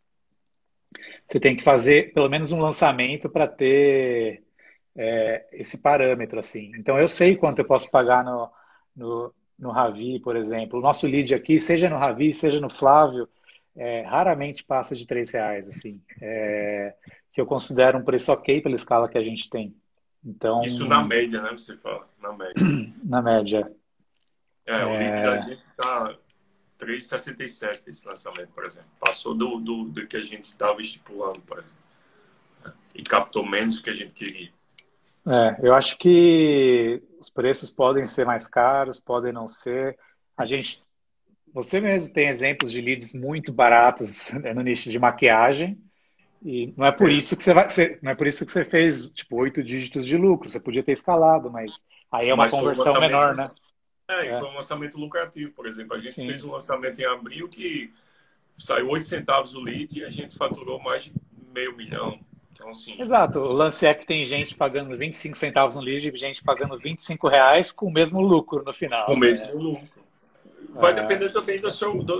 você 1.26 1.40
tem 1.40 1.56
que 1.56 1.64
fazer 1.64 2.14
pelo 2.14 2.28
menos 2.28 2.52
um 2.52 2.60
lançamento 2.60 3.30
para 3.30 3.48
ter 3.48 4.44
é, 4.98 5.48
esse 5.54 5.78
parâmetro 5.82 6.38
assim. 6.40 6.74
Então 6.78 7.00
eu 7.00 7.08
sei 7.08 7.38
quanto 7.38 7.60
eu 7.60 7.66
posso 7.66 7.90
pagar 7.90 8.26
no, 8.26 8.52
no, 8.94 9.34
no 9.58 9.72
Ravi, 9.72 10.20
por 10.20 10.36
exemplo. 10.36 10.80
O 10.80 10.82
nosso 10.82 11.08
lead 11.08 11.34
aqui, 11.34 11.58
seja 11.58 11.90
no 11.90 11.98
Ravi, 11.98 12.34
seja 12.34 12.60
no 12.60 12.70
Flávio, 12.70 13.30
é, 13.74 14.02
raramente 14.02 14.62
passa 14.62 14.94
de 14.94 15.08
três 15.08 15.32
reais, 15.32 15.70
assim, 15.70 16.02
é, 16.22 16.94
que 17.32 17.40
eu 17.40 17.46
considero 17.46 17.98
um 17.98 18.04
preço 18.04 18.30
ok 18.34 18.62
pela 18.62 18.76
escala 18.76 19.08
que 19.08 19.18
a 19.18 19.24
gente 19.24 19.50
tem. 19.50 19.74
Então, 20.24 20.62
Isso 20.62 20.88
na 20.88 21.04
média, 21.04 21.42
né? 21.42 21.52
Você 21.52 21.76
fala, 21.78 22.08
na 22.22 22.32
média. 22.34 22.54
na 23.04 23.22
média. 23.22 23.72
É, 24.66 24.86
o 24.86 24.92
lead 24.92 25.24
da 25.24 25.42
gente 25.42 25.62
está 25.62 26.16
3,67 26.80 27.82
esse 27.88 28.08
lançamento, 28.08 28.50
por 28.50 28.66
exemplo. 28.66 28.90
Passou 29.00 29.34
do, 29.34 29.60
do, 29.60 29.86
do 29.86 30.08
que 30.08 30.18
a 30.18 30.24
gente 30.24 30.46
estava 30.46 30.80
estipulando, 30.80 31.42
por 31.42 31.60
exemplo. 31.60 31.82
E 32.94 33.04
captou 33.04 33.46
menos 33.46 33.78
do 33.78 33.84
que 33.84 33.90
a 33.90 33.94
gente 33.94 34.14
queria. 34.14 34.52
É, 35.26 35.58
eu 35.62 35.74
acho 35.74 35.98
que 35.98 37.02
os 37.20 37.30
preços 37.30 37.70
podem 37.70 38.06
ser 38.06 38.26
mais 38.26 38.48
caros, 38.48 39.00
podem 39.00 39.34
não 39.34 39.48
ser. 39.48 39.98
A 40.38 40.46
gente, 40.46 40.84
você 41.54 41.80
mesmo 41.80 42.14
tem 42.14 42.28
exemplos 42.28 42.72
de 42.72 42.82
leads 42.82 43.14
muito 43.14 43.52
baratos 43.52 44.32
né, 44.34 44.54
no 44.54 44.62
nicho 44.62 44.90
de 44.90 45.00
maquiagem 45.00 45.82
e 46.44 46.74
não 46.76 46.88
é 46.88 46.92
por 46.92 47.10
é. 47.10 47.14
isso 47.14 47.38
que 47.38 47.44
você 47.44 47.54
vai, 47.54 47.68
não 48.02 48.12
é 48.12 48.16
por 48.16 48.26
isso 48.26 48.46
que 48.46 48.52
você 48.52 48.66
fez 48.66 49.10
tipo 49.12 49.38
oito 49.38 49.64
dígitos 49.64 50.06
de 50.06 50.18
lucro. 50.18 50.50
Você 50.50 50.60
podia 50.60 50.84
ter 50.84 50.94
escalado, 50.94 51.52
mas 51.52 51.86
aí 52.12 52.30
é 52.30 52.34
uma 52.34 52.44
mas 52.44 52.52
conversão 52.52 53.00
menor, 53.00 53.36
né? 53.36 53.44
É, 54.10 54.28
e 54.28 54.40
foi 54.40 54.50
um 54.50 54.56
lançamento 54.56 54.98
lucrativo, 54.98 55.54
por 55.54 55.68
exemplo. 55.68 55.96
A 55.96 56.00
gente 56.00 56.16
Sim. 56.16 56.28
fez 56.28 56.44
um 56.44 56.52
lançamento 56.52 57.00
em 57.00 57.06
abril 57.06 57.48
que 57.48 57.94
saiu 58.58 58.90
8 58.90 59.06
centavos 59.06 59.54
o 59.56 59.62
lead 59.62 60.00
e 60.00 60.04
a 60.04 60.10
gente 60.10 60.36
faturou 60.36 60.82
mais 60.82 61.06
de 61.06 61.14
meio 61.54 61.76
milhão. 61.78 62.20
Então, 62.52 62.70
assim... 62.70 63.00
Exato. 63.02 63.40
O 63.40 63.54
lance 63.54 63.86
é 63.86 63.94
que 63.94 64.06
tem 64.06 64.26
gente 64.26 64.56
pagando 64.56 64.98
25 64.98 65.38
centavos 65.38 65.76
no 65.76 65.82
lead 65.82 66.10
e 66.10 66.18
gente 66.18 66.44
pagando 66.44 66.78
25 66.78 67.28
reais 67.28 67.72
com 67.72 67.86
o 67.86 67.94
mesmo 67.94 68.20
lucro 68.20 68.64
no 68.64 68.74
final. 68.74 69.06
Com 69.06 69.14
o 69.14 69.18
mesmo 69.18 69.46
né? 69.46 69.54
lucro. 69.54 70.02
Vai 70.72 70.92
é... 70.92 70.96
depender 70.96 71.30
também 71.30 71.60
do 71.60 71.72
seu, 71.72 72.04
do, 72.04 72.20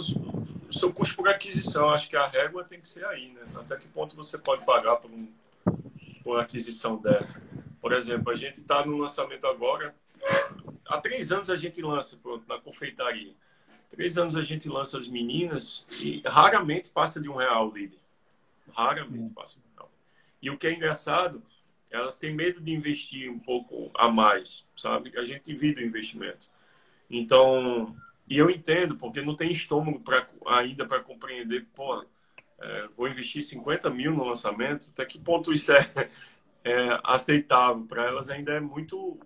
do, 0.72 0.80
seu 0.80 0.92
custo 0.94 1.18
por 1.18 1.28
aquisição. 1.28 1.90
Acho 1.90 2.10
que 2.10 2.16
a 2.16 2.28
régua 2.28 2.64
tem 2.64 2.80
que 2.80 2.88
ser 2.88 3.06
aí, 3.06 3.32
né? 3.32 3.42
Até 3.56 3.76
que 3.76 3.88
ponto 3.88 4.16
você 4.16 4.38
pode 4.38 4.66
pagar 4.66 4.96
por, 4.96 5.12
um, 5.12 5.32
por 6.24 6.36
uma 6.36 6.42
aquisição 6.42 6.98
dessa. 6.98 7.42
Por 7.82 7.92
exemplo, 7.92 8.32
a 8.32 8.36
gente 8.36 8.62
está 8.62 8.86
no 8.86 8.98
lançamento 8.98 9.46
agora, 9.46 9.94
há 10.88 11.00
três 11.00 11.32
anos 11.32 11.50
a 11.50 11.58
gente 11.58 11.82
lança 11.82 12.18
pronto, 12.18 12.48
na 12.48 12.60
confeitaria. 12.60 13.34
Três 13.90 14.18
anos 14.18 14.36
a 14.36 14.44
gente 14.44 14.70
lança 14.70 14.98
as 14.98 15.08
meninas 15.08 15.86
e 16.02 16.22
raramente 16.26 16.90
passa 16.90 17.20
de 17.20 17.28
um 17.28 17.36
real 17.36 17.70
o 17.70 17.76
líder. 17.76 18.00
Raramente 18.74 19.34
passa 19.34 19.60
de 19.60 19.66
um 19.66 19.76
real. 19.76 19.92
E 20.42 20.50
o 20.50 20.58
que 20.58 20.68
é 20.68 20.74
engraçado, 20.74 21.44
elas 21.90 22.18
têm 22.18 22.34
medo 22.34 22.62
de 22.62 22.72
investir 22.72 23.30
um 23.30 23.40
pouco 23.40 23.92
a 23.96 24.10
mais, 24.10 24.66
sabe? 24.78 25.12
A 25.18 25.26
gente 25.26 25.46
divide 25.46 25.82
o 25.82 25.86
investimento. 25.86 26.50
Então, 27.10 27.94
e 28.32 28.38
eu 28.38 28.50
entendo, 28.50 28.96
porque 28.96 29.22
não 29.22 29.36
tem 29.36 29.52
estômago 29.52 30.00
pra, 30.00 30.26
ainda 30.48 30.86
para 30.88 31.02
compreender, 31.02 31.68
pô, 31.76 32.02
é, 32.62 32.88
vou 32.96 33.06
investir 33.06 33.42
50 33.42 33.90
mil 33.90 34.14
no 34.14 34.24
lançamento, 34.24 34.90
até 34.90 35.04
que 35.06 35.20
ponto 35.20 35.52
isso 35.52 35.74
é 35.74 36.10
é, 36.64 36.98
aceitável. 37.04 37.86
Para 37.86 38.06
elas 38.06 38.30
ainda 38.30 38.54
é 38.54 38.62
muito 38.62 39.20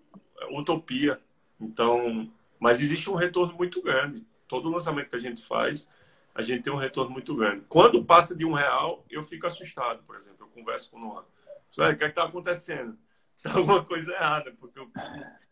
utopia. 0.50 1.22
Então, 1.62 2.34
mas 2.60 2.82
existe 2.82 3.08
um 3.08 3.14
retorno 3.14 3.54
muito 3.54 3.80
grande. 3.80 4.26
Todo 4.48 4.72
lançamento 4.72 5.12
que 5.12 5.18
a 5.18 5.20
gente 5.20 5.46
faz, 5.46 5.88
a 6.34 6.42
gente 6.42 6.64
tem 6.64 6.74
um 6.74 6.78
retorno 6.78 7.12
muito 7.12 7.36
grande. 7.36 7.64
Quando 7.70 8.04
passa 8.04 8.36
de 8.36 8.44
um 8.44 8.54
real, 8.54 9.06
eu 9.08 9.22
fico 9.22 9.46
assustado, 9.46 10.02
por 10.02 10.16
exemplo. 10.16 10.48
Eu 10.48 10.48
converso 10.48 10.90
com 10.90 10.98
o 10.98 11.02
Noah. 11.02 11.22
o 11.22 11.96
que 11.96 12.04
é 12.04 12.08
está 12.08 12.24
acontecendo? 12.24 12.98
Está 13.38 13.54
alguma 13.60 13.86
coisa 13.86 14.12
errada, 14.12 14.52
porque 14.60 14.80
eu... 14.80 14.92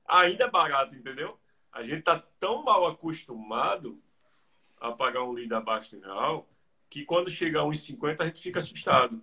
ainda 0.07 0.45
é 0.45 0.49
barato, 0.49 0.95
entendeu? 0.95 1.29
A 1.73 1.81
gente 1.81 1.99
está 1.99 2.23
tão 2.39 2.63
mal 2.63 2.85
acostumado 2.85 3.99
a 4.79 4.91
pagar 4.91 5.23
um 5.23 5.31
lead 5.31 5.53
abaixo 5.53 5.97
de 5.97 6.03
real 6.03 6.47
que 6.89 7.03
quando 7.03 7.29
chega 7.29 7.59
a 7.59 7.63
1,50 7.63 8.21
a 8.21 8.25
gente 8.25 8.41
fica 8.41 8.59
assustado. 8.59 9.21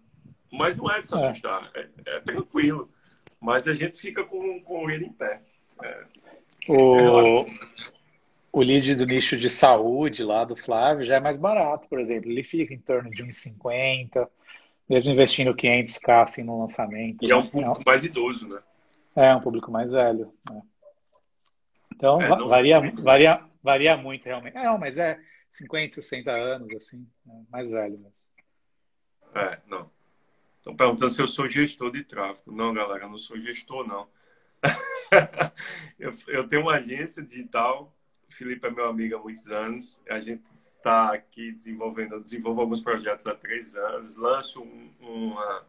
Mas 0.52 0.76
não 0.76 0.90
é 0.90 1.00
de 1.00 1.06
se 1.06 1.14
é. 1.14 1.16
assustar, 1.16 1.70
é, 1.74 1.88
é 2.06 2.20
tranquilo. 2.20 2.90
Mas 3.40 3.68
a 3.68 3.74
gente 3.74 3.96
fica 3.96 4.24
com, 4.24 4.60
com 4.62 4.90
ele 4.90 5.06
em 5.06 5.12
pé. 5.12 5.40
É, 5.82 6.04
o, 6.68 7.46
o 8.52 8.60
lead 8.60 8.94
do 8.96 9.06
nicho 9.06 9.36
de 9.36 9.48
saúde 9.48 10.24
lá 10.24 10.44
do 10.44 10.56
Flávio 10.56 11.04
já 11.04 11.16
é 11.16 11.20
mais 11.20 11.38
barato, 11.38 11.88
por 11.88 12.00
exemplo. 12.00 12.30
Ele 12.30 12.42
fica 12.42 12.74
em 12.74 12.78
torno 12.78 13.10
de 13.10 13.24
1,50, 13.24 14.28
mesmo 14.88 15.12
investindo 15.12 15.54
500k 15.54 16.24
assim, 16.24 16.42
no 16.42 16.60
lançamento. 16.60 17.24
E 17.24 17.30
é 17.30 17.36
um 17.36 17.46
público 17.46 17.82
mais 17.86 18.04
idoso, 18.04 18.48
né? 18.48 18.58
É, 19.14 19.34
um 19.34 19.40
público 19.40 19.70
mais 19.70 19.92
velho. 19.92 20.32
Né? 20.50 20.60
Então, 22.00 22.20
é, 22.20 22.28
não... 22.30 22.48
varia, 22.48 22.80
varia, 23.02 23.44
varia 23.62 23.94
muito 23.94 24.24
realmente. 24.24 24.56
É, 24.56 24.64
não, 24.64 24.78
mas 24.78 24.96
é 24.96 25.20
50, 25.50 25.96
60 25.96 26.30
anos, 26.30 26.74
assim, 26.74 27.06
né? 27.26 27.44
mais 27.50 27.70
velho 27.70 27.98
mesmo. 27.98 28.14
É, 29.34 29.58
não. 29.66 29.90
Estão 30.56 30.74
perguntando 30.74 31.10
se 31.10 31.20
eu 31.20 31.28
sou 31.28 31.46
gestor 31.46 31.92
de 31.92 32.02
tráfego. 32.02 32.52
Não, 32.52 32.72
galera, 32.72 33.04
eu 33.04 33.10
não 33.10 33.18
sou 33.18 33.38
gestor, 33.38 33.86
não. 33.86 34.08
eu, 35.98 36.14
eu 36.26 36.48
tenho 36.48 36.62
uma 36.62 36.76
agência 36.76 37.22
digital. 37.22 37.94
O 38.30 38.32
Felipe 38.32 38.66
é 38.66 38.70
meu 38.70 38.88
amigo 38.88 39.16
há 39.16 39.18
muitos 39.18 39.46
anos. 39.48 40.00
A 40.08 40.18
gente 40.18 40.44
está 40.78 41.12
aqui 41.12 41.52
desenvolvendo, 41.52 42.14
eu 42.14 42.22
desenvolvo 42.22 42.62
alguns 42.62 42.80
projetos 42.80 43.26
há 43.26 43.34
três 43.34 43.76
anos. 43.76 44.16
Lanço 44.16 44.62
um, 44.62 44.90
uma, 45.00 45.66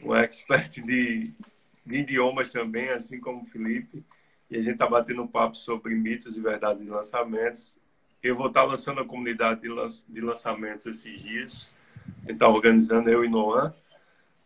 um 0.00 0.14
expert 0.14 0.80
de, 0.80 1.32
de 1.84 1.96
idiomas 1.96 2.52
também, 2.52 2.88
assim 2.90 3.18
como 3.18 3.42
o 3.42 3.46
Felipe. 3.46 4.04
E 4.50 4.56
a 4.56 4.62
gente 4.62 4.74
está 4.74 4.86
batendo 4.86 5.22
um 5.22 5.26
papo 5.26 5.56
sobre 5.56 5.94
mitos 5.94 6.36
e 6.36 6.40
verdades 6.40 6.82
de 6.82 6.90
lançamentos. 6.90 7.78
Eu 8.22 8.36
vou 8.36 8.48
estar 8.48 8.62
tá 8.62 8.66
lançando 8.66 9.00
a 9.00 9.04
comunidade 9.04 9.62
de, 9.62 9.68
lan 9.68 9.88
de 10.08 10.20
lançamentos 10.20 10.86
esses 10.86 11.20
dias. 11.20 11.74
A 12.06 12.20
gente 12.20 12.32
está 12.32 12.48
organizando 12.48 13.10
eu 13.10 13.24
e 13.24 13.28
Noan. 13.28 13.74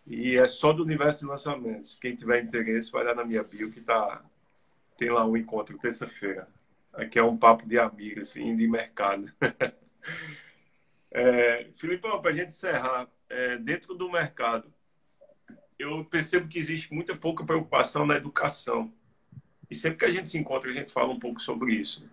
E 0.07 0.37
é 0.37 0.49
só 0.49 0.73
do 0.73 0.83
universo 0.83 1.21
de 1.21 1.27
lançamentos. 1.27 1.97
Quem 2.01 2.15
tiver 2.15 2.43
interesse, 2.43 2.91
vai 2.91 3.05
lá 3.05 3.15
na 3.15 3.25
minha 3.25 3.45
bio 3.45 3.71
que 3.71 3.81
tá, 3.81 4.25
tem 4.97 5.11
lá 5.11 5.25
um 5.25 5.37
encontro 5.37 5.79
terça-feira. 5.79 6.49
Aqui 6.93 7.19
é 7.19 7.23
um 7.23 7.37
papo 7.37 7.67
de 7.67 7.79
amigo, 7.79 8.21
assim, 8.21 8.57
de 8.57 8.67
mercado. 8.67 9.31
é, 11.11 11.69
Filipão, 11.77 12.21
para 12.21 12.31
a 12.31 12.35
gente 12.35 12.49
encerrar, 12.49 13.09
é, 13.29 13.57
dentro 13.59 13.95
do 13.95 14.11
mercado, 14.11 14.73
eu 15.79 16.05
percebo 16.05 16.49
que 16.49 16.59
existe 16.59 16.93
muita 16.93 17.15
pouca 17.15 17.45
preocupação 17.45 18.05
na 18.05 18.17
educação. 18.17 18.93
E 19.71 19.75
sempre 19.75 19.99
que 19.99 20.05
a 20.05 20.11
gente 20.11 20.29
se 20.29 20.39
encontra, 20.39 20.71
a 20.71 20.73
gente 20.73 20.91
fala 20.91 21.13
um 21.13 21.19
pouco 21.19 21.41
sobre 21.41 21.75
isso. 21.75 22.05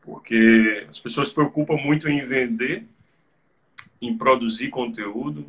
Porque 0.00 0.86
as 0.88 0.98
pessoas 0.98 1.28
se 1.28 1.34
preocupam 1.34 1.76
muito 1.76 2.08
em 2.08 2.20
vender, 2.22 2.86
em 4.00 4.16
produzir 4.18 4.68
conteúdo, 4.68 5.46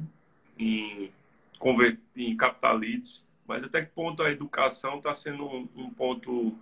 em 0.57 1.11
converter 1.57 1.99
em 2.15 2.37
capital 2.37 2.77
leads, 2.77 3.25
mas 3.47 3.63
até 3.63 3.81
que 3.81 3.91
ponto 3.91 4.21
a 4.21 4.31
educação 4.31 4.97
está 4.97 5.13
sendo 5.13 5.45
um, 5.45 5.67
um, 5.75 5.89
ponto 5.89 6.55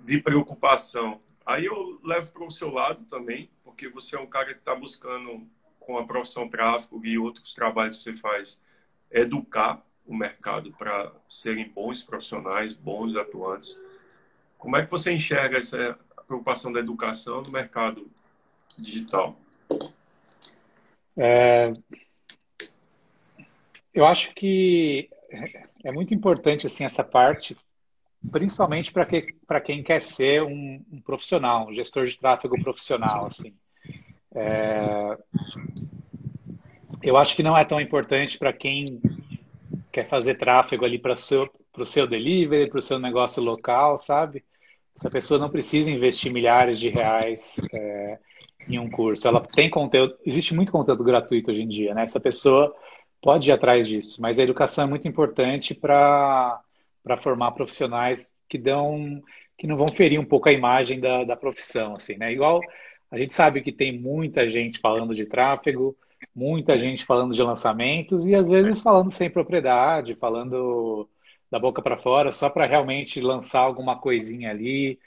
de 0.00 0.20
preocupação. 0.20 1.20
Aí 1.44 1.64
eu 1.64 1.98
levo 2.04 2.30
para 2.32 2.44
o 2.44 2.50
seu 2.50 2.70
lado 2.70 3.04
também, 3.06 3.50
porque 3.64 3.88
você 3.88 4.16
é 4.16 4.20
um 4.20 4.26
cara 4.26 4.52
que 4.52 4.60
está 4.60 4.74
buscando, 4.74 5.46
com 5.80 5.96
a 5.96 6.06
profissão 6.06 6.48
tráfego 6.48 7.04
e 7.04 7.18
outros 7.18 7.54
trabalhos 7.54 7.96
que 7.96 8.04
você 8.04 8.12
faz, 8.12 8.62
educar 9.10 9.82
o 10.06 10.14
mercado 10.14 10.70
para 10.72 11.10
serem 11.26 11.68
bons 11.68 12.02
profissionais, 12.02 12.74
bons 12.74 13.16
atuantes. 13.16 13.80
Como 14.58 14.76
é 14.76 14.84
que 14.84 14.90
você 14.90 15.12
enxerga 15.12 15.58
essa 15.58 15.96
preocupação 16.26 16.70
da 16.70 16.80
educação 16.80 17.40
no 17.40 17.50
mercado 17.50 18.10
digital? 18.76 19.38
É, 21.16 21.72
eu 23.94 24.06
acho 24.06 24.34
que 24.34 25.08
é 25.82 25.90
muito 25.90 26.14
importante 26.14 26.66
assim 26.66 26.84
essa 26.84 27.02
parte, 27.02 27.56
principalmente 28.30 28.92
para 28.92 29.04
que, 29.06 29.34
quem 29.64 29.82
quer 29.82 30.00
ser 30.00 30.42
um, 30.42 30.84
um, 30.92 31.00
profissional, 31.00 31.68
um 31.68 31.74
gestor 31.74 32.06
de 32.06 32.18
tráfego 32.18 32.60
profissional. 32.62 33.26
Assim. 33.26 33.54
É... 34.34 35.18
Eu 37.02 37.16
acho 37.16 37.34
que 37.34 37.42
não 37.42 37.56
é 37.56 37.64
tão 37.64 37.80
importante 37.80 38.38
para 38.38 38.52
quem 38.52 39.00
quer 39.90 40.08
fazer 40.08 40.34
tráfego 40.34 40.84
ali 40.84 40.98
para 40.98 41.12
o 41.12 41.16
seu, 41.16 41.50
seu 41.84 42.06
delivery, 42.06 42.68
para 42.68 42.78
o 42.78 42.82
seu 42.82 42.98
negócio 42.98 43.42
local, 43.42 43.98
sabe? 43.98 44.44
Essa 44.98 45.08
pessoa 45.08 45.38
não 45.38 45.48
precisa 45.48 45.92
investir 45.92 46.32
milhares 46.32 46.76
de 46.76 46.88
reais 46.88 47.60
é, 47.72 48.18
em 48.68 48.80
um 48.80 48.90
curso. 48.90 49.28
Ela 49.28 49.40
tem 49.40 49.70
conteúdo, 49.70 50.16
existe 50.26 50.52
muito 50.52 50.72
conteúdo 50.72 51.04
gratuito 51.04 51.52
hoje 51.52 51.62
em 51.62 51.68
dia, 51.68 51.94
né? 51.94 52.02
Essa 52.02 52.18
pessoa 52.18 52.74
pode 53.22 53.48
ir 53.48 53.52
atrás 53.52 53.86
disso, 53.86 54.20
mas 54.20 54.40
a 54.40 54.42
educação 54.42 54.84
é 54.84 54.86
muito 54.88 55.06
importante 55.06 55.72
para 55.72 56.60
formar 57.18 57.52
profissionais 57.52 58.34
que 58.48 58.58
dão 58.58 59.22
que 59.56 59.68
não 59.68 59.76
vão 59.76 59.88
ferir 59.88 60.20
um 60.20 60.24
pouco 60.24 60.48
a 60.48 60.52
imagem 60.52 61.00
da, 61.00 61.24
da 61.24 61.36
profissão, 61.36 61.94
assim, 61.94 62.16
né? 62.16 62.32
Igual 62.32 62.60
a 63.08 63.16
gente 63.18 63.34
sabe 63.34 63.60
que 63.60 63.72
tem 63.72 63.96
muita 63.96 64.48
gente 64.50 64.80
falando 64.80 65.14
de 65.14 65.26
tráfego, 65.26 65.96
muita 66.34 66.76
gente 66.76 67.04
falando 67.04 67.32
de 67.32 67.42
lançamentos 67.42 68.26
e 68.26 68.34
às 68.34 68.48
vezes 68.48 68.80
falando 68.80 69.12
sem 69.12 69.30
propriedade, 69.30 70.16
falando 70.16 71.08
da 71.50 71.58
boca 71.58 71.82
para 71.82 71.98
fora, 71.98 72.30
só 72.30 72.50
para 72.50 72.66
realmente 72.66 73.20
lançar 73.20 73.60
alguma 73.60 73.98
coisinha 73.98 74.50
ali. 74.50 74.98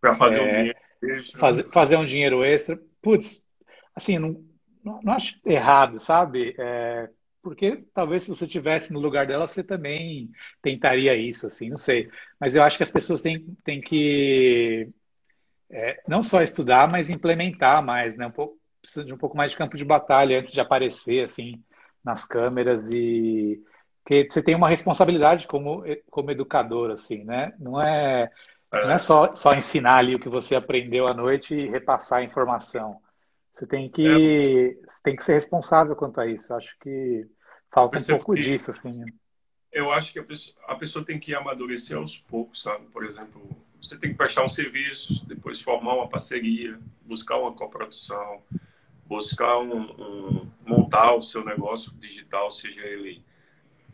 Para 0.00 0.14
fazer 0.14 0.38
é, 0.38 0.42
um 0.42 0.46
dinheiro 0.46 0.78
extra. 1.02 1.40
Fazer, 1.40 1.72
fazer 1.72 1.96
um 1.96 2.06
dinheiro 2.06 2.44
extra. 2.44 2.80
Putz, 3.02 3.46
assim, 3.94 4.18
não, 4.18 4.44
não 4.82 5.12
acho 5.12 5.38
errado, 5.44 5.98
sabe? 5.98 6.54
É, 6.58 7.08
porque 7.42 7.78
talvez 7.94 8.24
se 8.24 8.30
você 8.30 8.46
tivesse 8.46 8.92
no 8.92 9.00
lugar 9.00 9.26
dela, 9.26 9.46
você 9.46 9.62
também 9.62 10.30
tentaria 10.62 11.16
isso, 11.16 11.46
assim, 11.46 11.70
não 11.70 11.78
sei. 11.78 12.08
Mas 12.38 12.54
eu 12.54 12.62
acho 12.62 12.76
que 12.76 12.82
as 12.82 12.90
pessoas 12.90 13.22
têm, 13.22 13.56
têm 13.64 13.80
que 13.80 14.88
é, 15.70 16.00
não 16.06 16.22
só 16.22 16.42
estudar, 16.42 16.90
mas 16.90 17.10
implementar 17.10 17.84
mais, 17.84 18.16
né? 18.16 18.26
Um 18.26 18.30
pouco, 18.30 18.58
precisa 18.80 19.04
de 19.04 19.12
um 19.12 19.18
pouco 19.18 19.36
mais 19.36 19.50
de 19.50 19.56
campo 19.56 19.76
de 19.76 19.84
batalha 19.84 20.38
antes 20.38 20.52
de 20.52 20.60
aparecer, 20.60 21.24
assim, 21.24 21.62
nas 22.04 22.24
câmeras 22.24 22.90
e 22.92 23.60
que 24.08 24.30
você 24.30 24.42
tem 24.42 24.54
uma 24.54 24.70
responsabilidade 24.70 25.46
como, 25.46 25.84
como 26.10 26.30
educador, 26.30 26.90
assim, 26.90 27.24
né? 27.24 27.52
Não 27.58 27.78
é, 27.78 28.30
não 28.72 28.90
é 28.90 28.96
só, 28.96 29.34
só 29.34 29.54
ensinar 29.54 29.98
ali 29.98 30.14
o 30.14 30.18
que 30.18 30.30
você 30.30 30.54
aprendeu 30.54 31.06
à 31.06 31.12
noite 31.12 31.54
e 31.54 31.68
repassar 31.68 32.20
a 32.20 32.24
informação. 32.24 33.02
Você 33.52 33.66
tem 33.66 33.90
que, 33.90 34.06
é. 34.06 34.88
você 34.88 35.02
tem 35.02 35.14
que 35.14 35.22
ser 35.22 35.34
responsável 35.34 35.94
quanto 35.94 36.22
a 36.22 36.26
isso. 36.26 36.54
Acho 36.54 36.74
que 36.80 37.26
falta 37.70 37.98
um 37.98 38.06
pouco 38.06 38.34
que, 38.34 38.40
disso, 38.40 38.70
assim. 38.70 39.04
Eu 39.70 39.92
acho 39.92 40.10
que 40.10 40.18
a 40.18 40.24
pessoa, 40.24 40.56
a 40.66 40.74
pessoa 40.74 41.04
tem 41.04 41.18
que 41.18 41.34
amadurecer 41.34 41.98
aos 41.98 42.18
poucos, 42.18 42.62
sabe? 42.62 42.86
Por 42.86 43.04
exemplo, 43.04 43.42
você 43.82 43.98
tem 43.98 44.10
que 44.12 44.16
prestar 44.16 44.42
um 44.42 44.48
serviço, 44.48 45.22
depois 45.26 45.60
formar 45.60 45.94
uma 45.94 46.08
parceria, 46.08 46.78
buscar 47.02 47.36
uma 47.36 47.52
coprodução, 47.52 48.42
buscar 49.04 49.58
um, 49.58 49.82
um, 49.82 50.50
montar 50.64 51.14
o 51.14 51.20
seu 51.20 51.44
negócio 51.44 51.92
digital, 51.98 52.50
seja 52.50 52.80
ele 52.80 53.22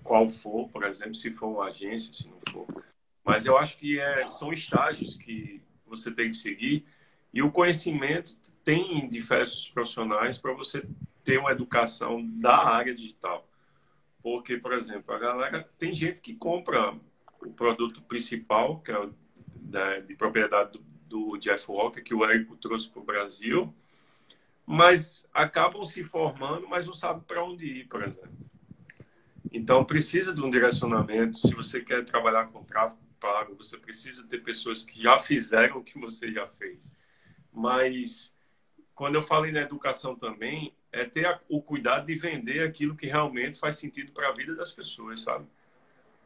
qual 0.05 0.29
for, 0.29 0.69
por 0.69 0.85
exemplo, 0.85 1.15
se 1.15 1.33
for 1.33 1.49
uma 1.49 1.65
agência, 1.65 2.13
se 2.13 2.29
não 2.29 2.39
for. 2.51 2.85
Mas 3.25 3.47
eu 3.47 3.57
acho 3.57 3.79
que 3.79 3.99
é, 3.99 4.29
são 4.31 4.53
estágios 4.53 5.17
que 5.17 5.63
você 5.87 6.13
tem 6.13 6.31
que 6.31 6.37
seguir 6.37 6.85
e 7.33 7.43
o 7.43 7.51
conhecimento 7.51 8.37
tem 8.63 9.09
diversos 9.09 9.69
profissionais 9.71 10.39
para 10.39 10.53
você 10.53 10.87
ter 11.25 11.39
uma 11.39 11.51
educação 11.51 12.25
da 12.39 12.57
área 12.57 12.95
digital. 12.95 13.49
Porque, 14.23 14.57
por 14.59 14.73
exemplo, 14.73 15.15
a 15.15 15.19
galera 15.19 15.69
tem 15.79 15.95
gente 15.95 16.21
que 16.21 16.35
compra 16.35 16.95
o 17.41 17.51
produto 17.51 18.03
principal, 18.03 18.81
que 18.81 18.93
é 18.93 19.09
da, 19.57 20.01
de 20.01 20.15
propriedade 20.15 20.73
do, 20.73 20.85
do, 21.09 21.39
Jeff 21.39 21.71
Walker, 21.71 22.03
que 22.03 22.15
o 22.15 22.25
Érico 22.25 22.57
trouxe 22.57 22.91
para 22.91 23.03
o 23.03 23.05
Brasil, 23.05 23.75
mas 24.67 25.29
acabam 25.33 25.85
se 25.85 26.05
formando, 26.05 26.69
mas 26.69 26.87
não 26.87 26.95
sabem 26.95 27.23
para 27.23 27.45
onde 27.45 27.67
ir, 27.67 27.89
por 27.89 28.03
exemplo. 28.03 28.54
Então, 29.57 29.85
precisa 29.85 30.35
de 30.35 30.43
um 30.43 30.51
direcionamento. 30.51 31.39
Se 31.39 31.55
você 31.55 31.81
quer 31.81 32.05
trabalhar 32.05 32.49
com 32.49 32.65
tráfego 32.65 33.01
pago, 33.21 33.55
você 33.55 33.79
precisa 33.79 34.27
ter 34.27 34.43
pessoas 34.43 34.83
que 34.83 35.01
já 35.01 35.17
fizeram 35.17 35.79
o 35.79 35.85
que 35.85 35.97
você 35.97 36.33
já 36.33 36.45
fez. 36.49 36.99
Mas, 37.53 38.37
quando 38.97 39.15
eu 39.15 39.23
falei 39.23 39.53
na 39.53 39.61
educação 39.61 40.17
também, 40.17 40.75
é 40.91 41.05
ter 41.05 41.41
o 41.49 41.63
cuidado 41.63 42.07
de 42.07 42.17
vender 42.17 42.67
aquilo 42.67 42.97
que 42.97 43.07
realmente 43.07 43.57
faz 43.57 43.77
sentido 43.77 44.11
para 44.11 44.29
a 44.29 44.33
vida 44.33 44.57
das 44.57 44.73
pessoas, 44.73 45.21
sabe? 45.21 45.47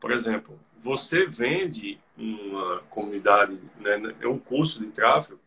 Por 0.00 0.10
exemplo, 0.10 0.58
você 0.78 1.26
vende 1.26 2.00
uma 2.16 2.78
comunidade, 2.88 3.60
né, 3.76 4.00
é 4.22 4.26
um 4.26 4.38
curso 4.38 4.80
de 4.80 4.86
tráfego, 4.86 5.38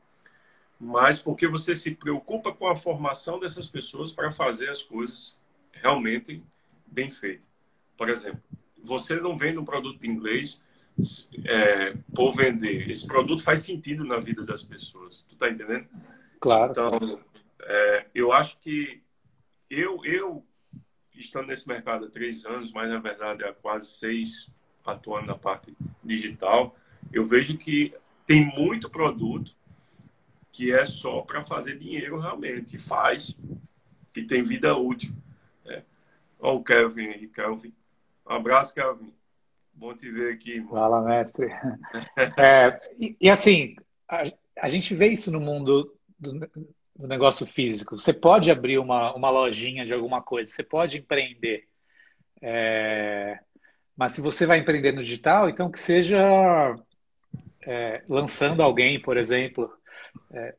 mas 0.79 1.19
porque 1.19 1.47
você 1.47 1.75
se 1.75 1.95
preocupa 1.95 2.53
com 2.53 2.67
a 2.67 2.75
formação 2.75 3.39
dessas 3.39 3.67
pessoas 3.71 4.11
para 4.11 4.31
fazer 4.31 4.69
as 4.69 4.83
coisas 4.83 5.39
realmente 5.71 6.43
bem 6.85 7.09
feitas. 7.09 7.50
Por 8.01 8.09
exemplo, 8.09 8.41
você 8.81 9.17
não 9.17 9.37
vende 9.37 9.59
um 9.59 9.63
produto 9.63 10.03
em 10.03 10.09
inglês 10.09 10.63
é, 11.45 11.95
por 12.15 12.35
vender. 12.35 12.89
Esse 12.89 13.05
produto 13.05 13.43
faz 13.43 13.59
sentido 13.59 14.03
na 14.03 14.19
vida 14.19 14.43
das 14.43 14.63
pessoas. 14.63 15.21
Tu 15.29 15.35
tá 15.35 15.47
entendendo? 15.47 15.87
Claro. 16.39 16.71
Então, 16.71 17.21
é, 17.61 18.07
eu 18.15 18.33
acho 18.33 18.57
que 18.57 19.03
eu, 19.69 20.03
eu, 20.03 20.43
estando 21.13 21.45
nesse 21.45 21.67
mercado 21.67 22.05
há 22.05 22.09
três 22.09 22.43
anos, 22.43 22.71
mas 22.71 22.89
na 22.89 22.97
verdade 22.97 23.43
há 23.43 23.53
quase 23.53 23.91
seis 23.91 24.49
atuando 24.83 25.27
na 25.27 25.37
parte 25.37 25.71
digital, 26.03 26.75
eu 27.13 27.23
vejo 27.23 27.55
que 27.55 27.93
tem 28.25 28.43
muito 28.43 28.89
produto 28.89 29.55
que 30.51 30.73
é 30.73 30.87
só 30.87 31.21
para 31.21 31.43
fazer 31.43 31.77
dinheiro 31.77 32.19
realmente. 32.19 32.77
E 32.77 32.79
faz. 32.79 33.37
E 34.15 34.23
tem 34.23 34.41
vida 34.41 34.75
útil. 34.75 35.13
Né? 35.63 35.83
Olha 36.39 36.55
o 36.55 36.63
Kelvin 36.63 37.09
aí, 37.09 37.27
Kelvin. 37.27 37.71
Um 38.31 38.35
abraço, 38.35 38.73
Kelvin. 38.73 39.13
Bom 39.73 39.93
te 39.93 40.09
ver 40.09 40.33
aqui. 40.33 40.53
Irmão. 40.53 40.71
Fala, 40.71 41.01
mestre. 41.01 41.47
é, 42.39 42.79
e, 42.97 43.17
e, 43.19 43.29
assim, 43.29 43.75
a, 44.07 44.23
a, 44.61 44.69
gente 44.69 44.95
vê 44.95 45.09
isso 45.09 45.29
no 45.29 45.39
mundo 45.41 45.93
do, 46.17 46.39
do, 46.95 47.07
negócio 47.09 47.45
físico. 47.45 47.99
Você 47.99 48.13
pode 48.13 48.49
abrir 48.49 48.77
uma, 48.77 49.13
uma 49.13 49.29
lojinha 49.29 49.85
de 49.85 49.93
alguma 49.93 50.21
coisa, 50.21 50.49
você 50.49 50.63
pode 50.63 50.97
empreender. 50.97 51.67
É, 52.41 53.37
mas 53.97 54.13
se 54.13 54.21
você 54.21 54.45
vai 54.45 54.59
empreender 54.59 54.93
no 54.93 55.03
digital, 55.03 55.49
então 55.49 55.69
que 55.69 55.79
seja 55.79 56.17
é, 57.67 58.01
lançando 58.09 58.63
alguém, 58.63 59.01
por 59.01 59.17
exemplo, 59.17 59.69
é, 60.31 60.55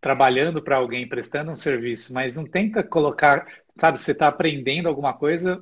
trabalhando 0.00 0.62
para 0.62 0.76
alguém, 0.76 1.08
prestando 1.08 1.50
um 1.50 1.56
serviço, 1.56 2.14
mas 2.14 2.36
não 2.36 2.44
tenta 2.44 2.84
colocar, 2.84 3.44
sabe, 3.76 3.98
você 3.98 4.12
está 4.12 4.28
aprendendo 4.28 4.88
alguma 4.88 5.12
coisa, 5.12 5.60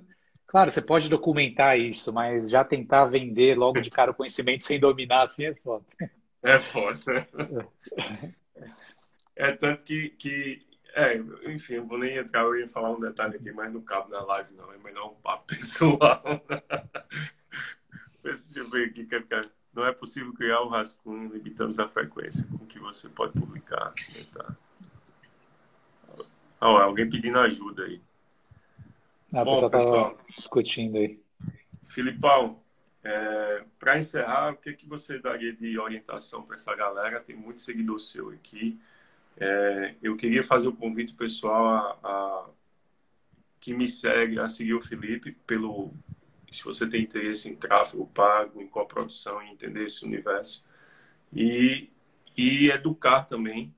claro, 0.54 0.70
você 0.70 0.80
pode 0.80 1.08
documentar 1.08 1.76
isso, 1.76 2.12
mas 2.12 2.48
já 2.48 2.62
tentar 2.62 3.06
vender 3.06 3.58
logo 3.58 3.80
de 3.80 3.90
cara 3.90 4.12
o 4.12 4.14
conhecimento 4.14 4.62
sem 4.62 4.78
dominar 4.78 5.24
assim 5.24 5.46
é 5.46 5.54
foda. 5.56 5.84
É 6.40 6.60
foda. 6.60 7.28
É 9.34 9.50
tanto 9.50 9.82
que, 9.82 10.10
que 10.10 10.64
é, 10.94 11.16
enfim, 11.46 11.74
eu 11.74 11.84
vou 11.84 11.98
nem 11.98 12.18
entrar, 12.18 12.42
eu 12.42 12.56
ia 12.56 12.68
falar 12.68 12.90
um 12.92 13.00
detalhe 13.00 13.34
aqui, 13.34 13.50
mas 13.50 13.72
não 13.72 13.80
cabe 13.80 14.12
na 14.12 14.22
live, 14.22 14.54
não. 14.54 14.72
É 14.72 14.78
melhor 14.78 15.10
um 15.10 15.14
papo 15.16 15.42
pessoal. 15.52 16.22
Deixa 18.22 18.60
eu 18.60 18.70
ver 18.70 18.90
aqui, 18.90 19.04
cara. 19.06 19.50
Não 19.74 19.84
é 19.84 19.90
possível 19.90 20.32
criar 20.34 20.62
um 20.62 20.68
rascunho, 20.68 21.32
limitamos 21.32 21.80
a 21.80 21.88
frequência 21.88 22.46
com 22.46 22.64
que 22.64 22.78
você 22.78 23.08
pode 23.08 23.32
publicar. 23.32 23.92
Tá. 24.32 24.56
Oh, 26.60 26.76
alguém 26.76 27.10
pedindo 27.10 27.40
ajuda 27.40 27.82
aí. 27.82 28.00
Ah, 29.34 29.44
Bom, 29.44 29.68
pessoal, 29.68 30.16
discutindo 30.28 30.96
aí. 30.96 31.20
Filipão, 31.82 32.60
é, 33.02 33.64
para 33.80 33.98
encerrar, 33.98 34.52
o 34.52 34.56
que, 34.56 34.72
que 34.74 34.86
você 34.86 35.18
daria 35.18 35.52
de 35.52 35.76
orientação 35.76 36.42
para 36.42 36.54
essa 36.54 36.74
galera? 36.76 37.20
Tem 37.20 37.34
muito 37.34 37.60
seguidor 37.60 37.98
seu 37.98 38.30
aqui. 38.30 38.78
É, 39.36 39.96
eu 40.00 40.16
queria 40.16 40.44
fazer 40.44 40.68
o 40.68 40.70
um 40.70 40.76
convite 40.76 41.14
pessoal 41.14 41.66
a, 41.66 41.98
a, 42.04 42.46
que 43.58 43.74
me 43.74 43.88
segue 43.88 44.38
a 44.38 44.46
seguir 44.46 44.74
o 44.74 44.80
Felipe 44.80 45.32
pelo 45.44 45.92
se 46.48 46.62
você 46.62 46.88
tem 46.88 47.02
interesse 47.02 47.48
em 47.48 47.56
tráfego 47.56 48.06
pago, 48.06 48.62
em 48.62 48.68
coprodução, 48.68 49.42
em 49.42 49.52
entender 49.52 49.86
esse 49.86 50.04
universo. 50.04 50.64
E, 51.32 51.90
e 52.36 52.70
educar 52.70 53.24
também, 53.24 53.74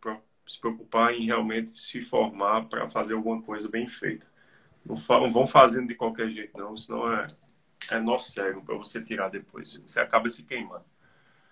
para 0.00 0.18
se 0.46 0.58
preocupar 0.58 1.12
em 1.12 1.26
realmente 1.26 1.70
se 1.70 2.00
formar 2.00 2.64
para 2.70 2.88
fazer 2.88 3.12
alguma 3.12 3.42
coisa 3.42 3.68
bem 3.68 3.86
feita. 3.86 4.26
Não, 4.88 5.20
não 5.20 5.30
vão 5.30 5.46
fazendo 5.46 5.88
de 5.88 5.94
qualquer 5.94 6.30
jeito, 6.30 6.56
não, 6.56 6.74
senão 6.76 7.12
é, 7.12 7.26
é 7.90 8.00
nosso 8.00 8.32
cego 8.32 8.62
para 8.62 8.74
você 8.74 9.02
tirar 9.02 9.28
depois. 9.28 9.76
Você 9.86 10.00
acaba 10.00 10.28
se 10.28 10.42
queimando. 10.42 10.84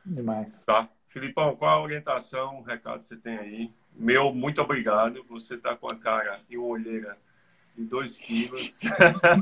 Demais. 0.04 0.64
Tá? 0.64 0.88
Filipão, 1.06 1.54
qual 1.54 1.78
a 1.78 1.82
orientação, 1.82 2.62
recado 2.62 3.02
você 3.02 3.16
tem 3.16 3.36
aí? 3.38 3.72
Meu, 3.94 4.32
muito 4.32 4.60
obrigado. 4.62 5.24
Você 5.28 5.54
está 5.54 5.76
com 5.76 5.90
a 5.90 5.96
cara 5.96 6.40
e 6.48 6.56
uma 6.56 6.68
olheira 6.68 7.18
de 7.76 7.84
2 7.84 8.18
quilos. 8.18 8.80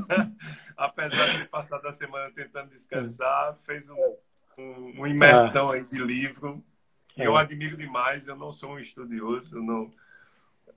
Apesar 0.75 1.31
de 1.31 1.37
ter 1.39 1.49
passado 1.49 1.87
a 1.87 1.91
semana 1.91 2.31
tentando 2.31 2.69
descansar, 2.69 3.57
fez 3.63 3.89
um, 3.89 4.15
um, 4.57 4.91
uma 4.97 5.09
imersão 5.09 5.71
aí 5.71 5.85
de 5.85 5.99
livro 5.99 6.63
que 7.07 7.21
é. 7.21 7.27
eu 7.27 7.37
admiro 7.37 7.77
demais. 7.77 8.27
Eu 8.27 8.35
não 8.35 8.51
sou 8.51 8.73
um 8.73 8.79
estudioso, 8.79 9.61
não 9.61 9.91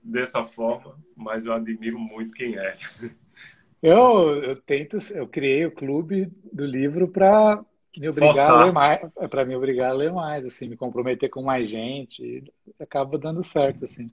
dessa 0.03 0.43
forma, 0.43 0.97
mas 1.15 1.45
eu 1.45 1.53
admiro 1.53 1.99
muito 1.99 2.33
quem 2.33 2.57
é. 2.57 2.77
Eu, 3.81 4.43
eu 4.43 4.55
tento, 4.57 4.97
eu 5.13 5.27
criei 5.27 5.65
o 5.65 5.71
clube 5.71 6.29
do 6.51 6.65
livro 6.65 7.07
para 7.07 7.63
me 7.97 8.09
obrigar 8.09 8.33
Forçar. 8.33 8.51
a 8.51 8.65
ler 8.65 8.73
mais, 8.73 8.99
para 9.29 9.45
me 9.45 9.55
obrigar 9.55 9.91
a 9.91 9.93
ler 9.93 10.11
mais, 10.11 10.45
assim, 10.45 10.67
me 10.67 10.75
comprometer 10.75 11.29
com 11.29 11.41
mais 11.41 11.69
gente, 11.69 12.43
acaba 12.79 13.17
dando 13.17 13.41
certo, 13.43 13.85
assim. 13.85 14.07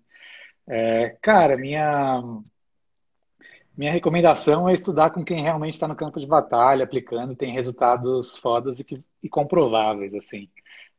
É, 0.69 1.17
cara, 1.21 1.57
minha 1.57 2.23
minha 3.77 3.93
recomendação 3.93 4.69
é 4.69 4.73
estudar 4.73 5.11
com 5.11 5.23
quem 5.23 5.43
realmente 5.43 5.75
está 5.75 5.87
no 5.87 5.95
campo 5.95 6.19
de 6.19 6.27
batalha, 6.27 6.85
aplicando, 6.85 7.37
tem 7.37 7.53
resultados 7.53 8.37
fodas 8.39 8.81
e, 8.81 8.85
que, 8.85 8.95
e 9.23 9.29
comprováveis, 9.29 10.15
assim. 10.15 10.49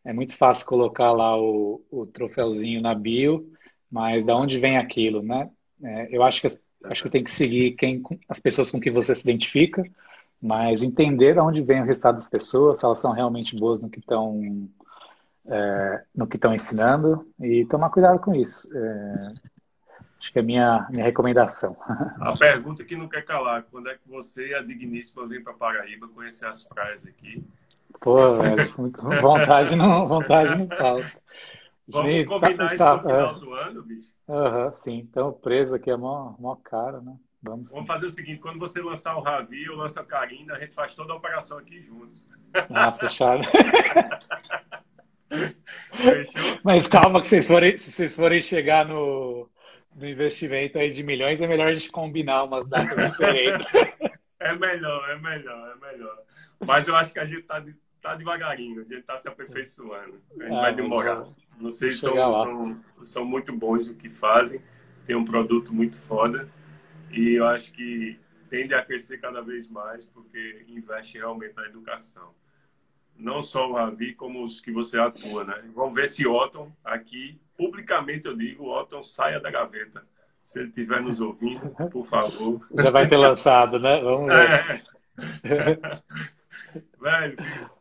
É 0.06 0.14
muito 0.14 0.38
fácil 0.38 0.68
colocar 0.68 1.12
lá 1.12 1.36
o, 1.36 1.84
o 1.90 2.06
troféuzinho 2.06 2.80
na 2.80 2.94
bio, 2.94 3.52
mas 3.92 4.26
da 4.26 4.36
onde 4.36 4.60
vem 4.60 4.78
aquilo, 4.78 5.22
né? 5.22 5.50
É, 5.84 6.16
eu 6.16 6.24
acho 6.24 6.42
que, 6.42 6.48
acho 6.86 7.04
que 7.04 7.10
tem 7.10 7.24
que 7.24 7.32
seguir 7.32 7.72
quem, 7.74 8.02
as 8.28 8.40
pessoas 8.40 8.72
com 8.72 8.80
que 8.80 8.92
você 8.92 9.14
se 9.14 9.30
identifica, 9.30 9.84
mas 10.42 10.84
entender 10.84 11.34
de 11.34 11.40
onde 11.40 11.62
vem 11.62 11.82
o 11.82 11.86
resultado 11.86 12.16
das 12.16 12.30
pessoas, 12.30 12.80
se 12.80 12.86
elas 12.86 13.00
são 13.00 13.12
realmente 13.12 13.56
boas 13.56 13.82
no 13.82 13.90
que 13.90 14.00
estão 14.00 14.70
é, 15.46 16.04
no 16.14 16.28
que 16.28 16.36
estão 16.36 16.54
ensinando 16.54 17.26
e 17.40 17.66
tomar 17.66 17.90
cuidado 17.90 18.20
com 18.20 18.36
isso. 18.36 18.70
É, 18.76 19.34
Acho 20.20 20.34
que 20.34 20.40
é 20.40 20.42
a 20.42 20.46
minha, 20.46 20.88
minha 20.90 21.06
recomendação. 21.06 21.78
A 22.20 22.36
pergunta 22.38 22.84
que 22.84 22.96
não 22.96 23.08
quer 23.08 23.24
calar: 23.24 23.64
quando 23.72 23.90
é 23.90 23.96
que 23.96 24.10
você 24.10 24.50
e 24.50 24.54
a 24.54 24.62
Digníssima 24.62 25.28
vêm 25.28 25.44
para 25.44 25.54
Paraíba 25.54 26.08
conhecer 26.08 26.46
as 26.48 26.64
praias 26.64 27.06
aqui? 27.06 27.44
Pô, 28.02 28.38
velho, 28.38 28.74
vontade 29.22 29.76
não, 29.76 30.08
vontade 30.08 30.56
não 30.56 30.68
falta. 30.68 31.12
Vamos 31.90 32.26
combinar 32.26 32.66
isso 32.68 32.84
no 32.84 33.00
final 33.00 33.36
é. 33.36 33.40
do 33.40 33.54
ano, 33.54 33.84
bicho? 33.84 34.14
Uhum, 34.28 34.72
sim. 34.74 34.98
Então, 34.98 35.32
preso 35.32 35.76
aqui 35.76 35.90
é 35.90 35.96
mó, 35.96 36.36
mó 36.38 36.56
caro, 36.56 37.02
né? 37.02 37.16
Vamos, 37.42 37.72
Vamos 37.72 37.88
fazer 37.88 38.08
o 38.08 38.10
seguinte: 38.10 38.42
quando 38.42 38.60
você 38.60 38.82
lançar 38.82 39.16
o 39.16 39.22
Ravi, 39.22 39.66
eu 39.66 39.76
lanço 39.76 40.00
a 40.00 40.04
Karina, 40.04 40.54
a 40.54 40.60
gente 40.60 40.74
faz 40.74 40.94
toda 40.94 41.14
a 41.14 41.16
operação 41.16 41.58
aqui 41.58 41.82
juntos. 41.82 42.24
Ah, 42.70 42.92
fechado. 42.94 43.44
Fechou? 45.92 46.60
Mas 46.64 46.88
calma 46.88 47.22
que 47.22 47.28
vocês 47.28 47.48
forem, 47.48 47.78
se 47.78 47.92
vocês 47.92 48.16
forem 48.16 48.42
chegar 48.42 48.86
no 48.86 49.50
no 49.98 50.08
investimento 50.08 50.78
aí 50.78 50.90
de 50.90 51.04
milhões, 51.04 51.42
é 51.42 51.48
melhor 51.48 51.70
a 51.70 51.74
gente 51.74 51.92
combinar 51.92 52.44
umas 52.44 52.68
datas 52.70 53.12
diferentes. 53.12 53.66
é 54.40 54.56
melhor, 54.56 55.10
é 55.10 55.18
melhor, 55.18 55.76
é 55.76 55.92
melhor. 55.92 56.18
Mas 56.64 56.88
eu 56.88 56.96
acho 56.96 57.12
que 57.12 57.20
a 57.20 57.26
gente 57.26 57.42
tá, 57.42 57.64
tá 58.08 58.16
devagarinho, 58.16 58.82
a 58.82 58.84
gente 58.84 59.04
tá 59.04 59.18
se 59.18 59.28
aperfeiçoando. 59.28 60.22
A 60.40 60.44
gente 60.44 60.56
ah, 60.56 60.62
vai 60.62 60.76
demorar. 60.76 61.28
Vocês 61.60 62.00
são, 62.00 62.16
são, 62.16 62.82
são 63.04 63.26
muito 63.26 63.54
bons 63.54 63.88
no 63.88 63.96
que 63.96 64.10
fazem, 64.10 64.62
tem 65.06 65.16
um 65.16 65.26
produto 65.26 65.74
muito 65.74 65.98
foda 65.98 66.50
e 67.12 67.34
eu 67.34 67.46
acho 67.46 67.74
que 67.74 68.18
tende 68.50 68.74
a 68.74 68.84
crescer 68.84 69.20
cada 69.20 69.42
vez 69.42 69.70
mais 69.70 70.06
porque 70.06 70.66
investe 70.70 71.18
realmente 71.18 71.56
na 71.56 71.66
educação. 71.66 72.34
Não 73.18 73.42
só 73.42 73.68
o 73.68 73.74
Ravi, 73.74 74.14
como 74.14 74.44
os 74.44 74.62
que 74.62 74.72
você 74.72 75.00
atua, 75.00 75.44
né? 75.44 75.64
Vamos 75.74 75.96
ver 75.96 76.08
se 76.08 76.28
Otton 76.28 76.72
aqui 76.84 77.40
publicamente 77.58 78.28
eu 78.28 78.38
digo, 78.38 78.70
Otton, 78.70 79.02
saia 79.02 79.40
da 79.40 79.50
gaveta. 79.50 80.06
Se 80.44 80.60
ele 80.60 80.70
estiver 80.70 81.02
nos 81.02 81.20
ouvindo, 81.20 81.72
por 81.92 82.06
favor. 82.06 82.66
Já 82.74 82.90
vai 82.90 83.08
ter 83.08 83.18
lançado, 83.18 83.80
né? 83.80 84.00
Vamos 84.00 84.32
ver. 84.32 84.84
É. 85.44 86.28
Velho, 87.00 87.38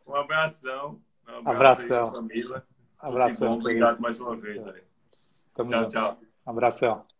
um 0.07 0.15
abração. 0.15 1.01
Um 1.27 1.49
abração. 1.49 2.05
Aí, 2.05 2.11
família. 2.11 2.63
Abração. 2.99 3.53
Obrigado 3.53 3.99
mais 3.99 4.19
uma 4.19 4.35
vez. 4.35 4.63
Velho. 4.63 4.83
Tchau, 5.55 5.69
junto. 5.69 5.87
tchau. 5.87 6.17
Abração. 6.45 7.16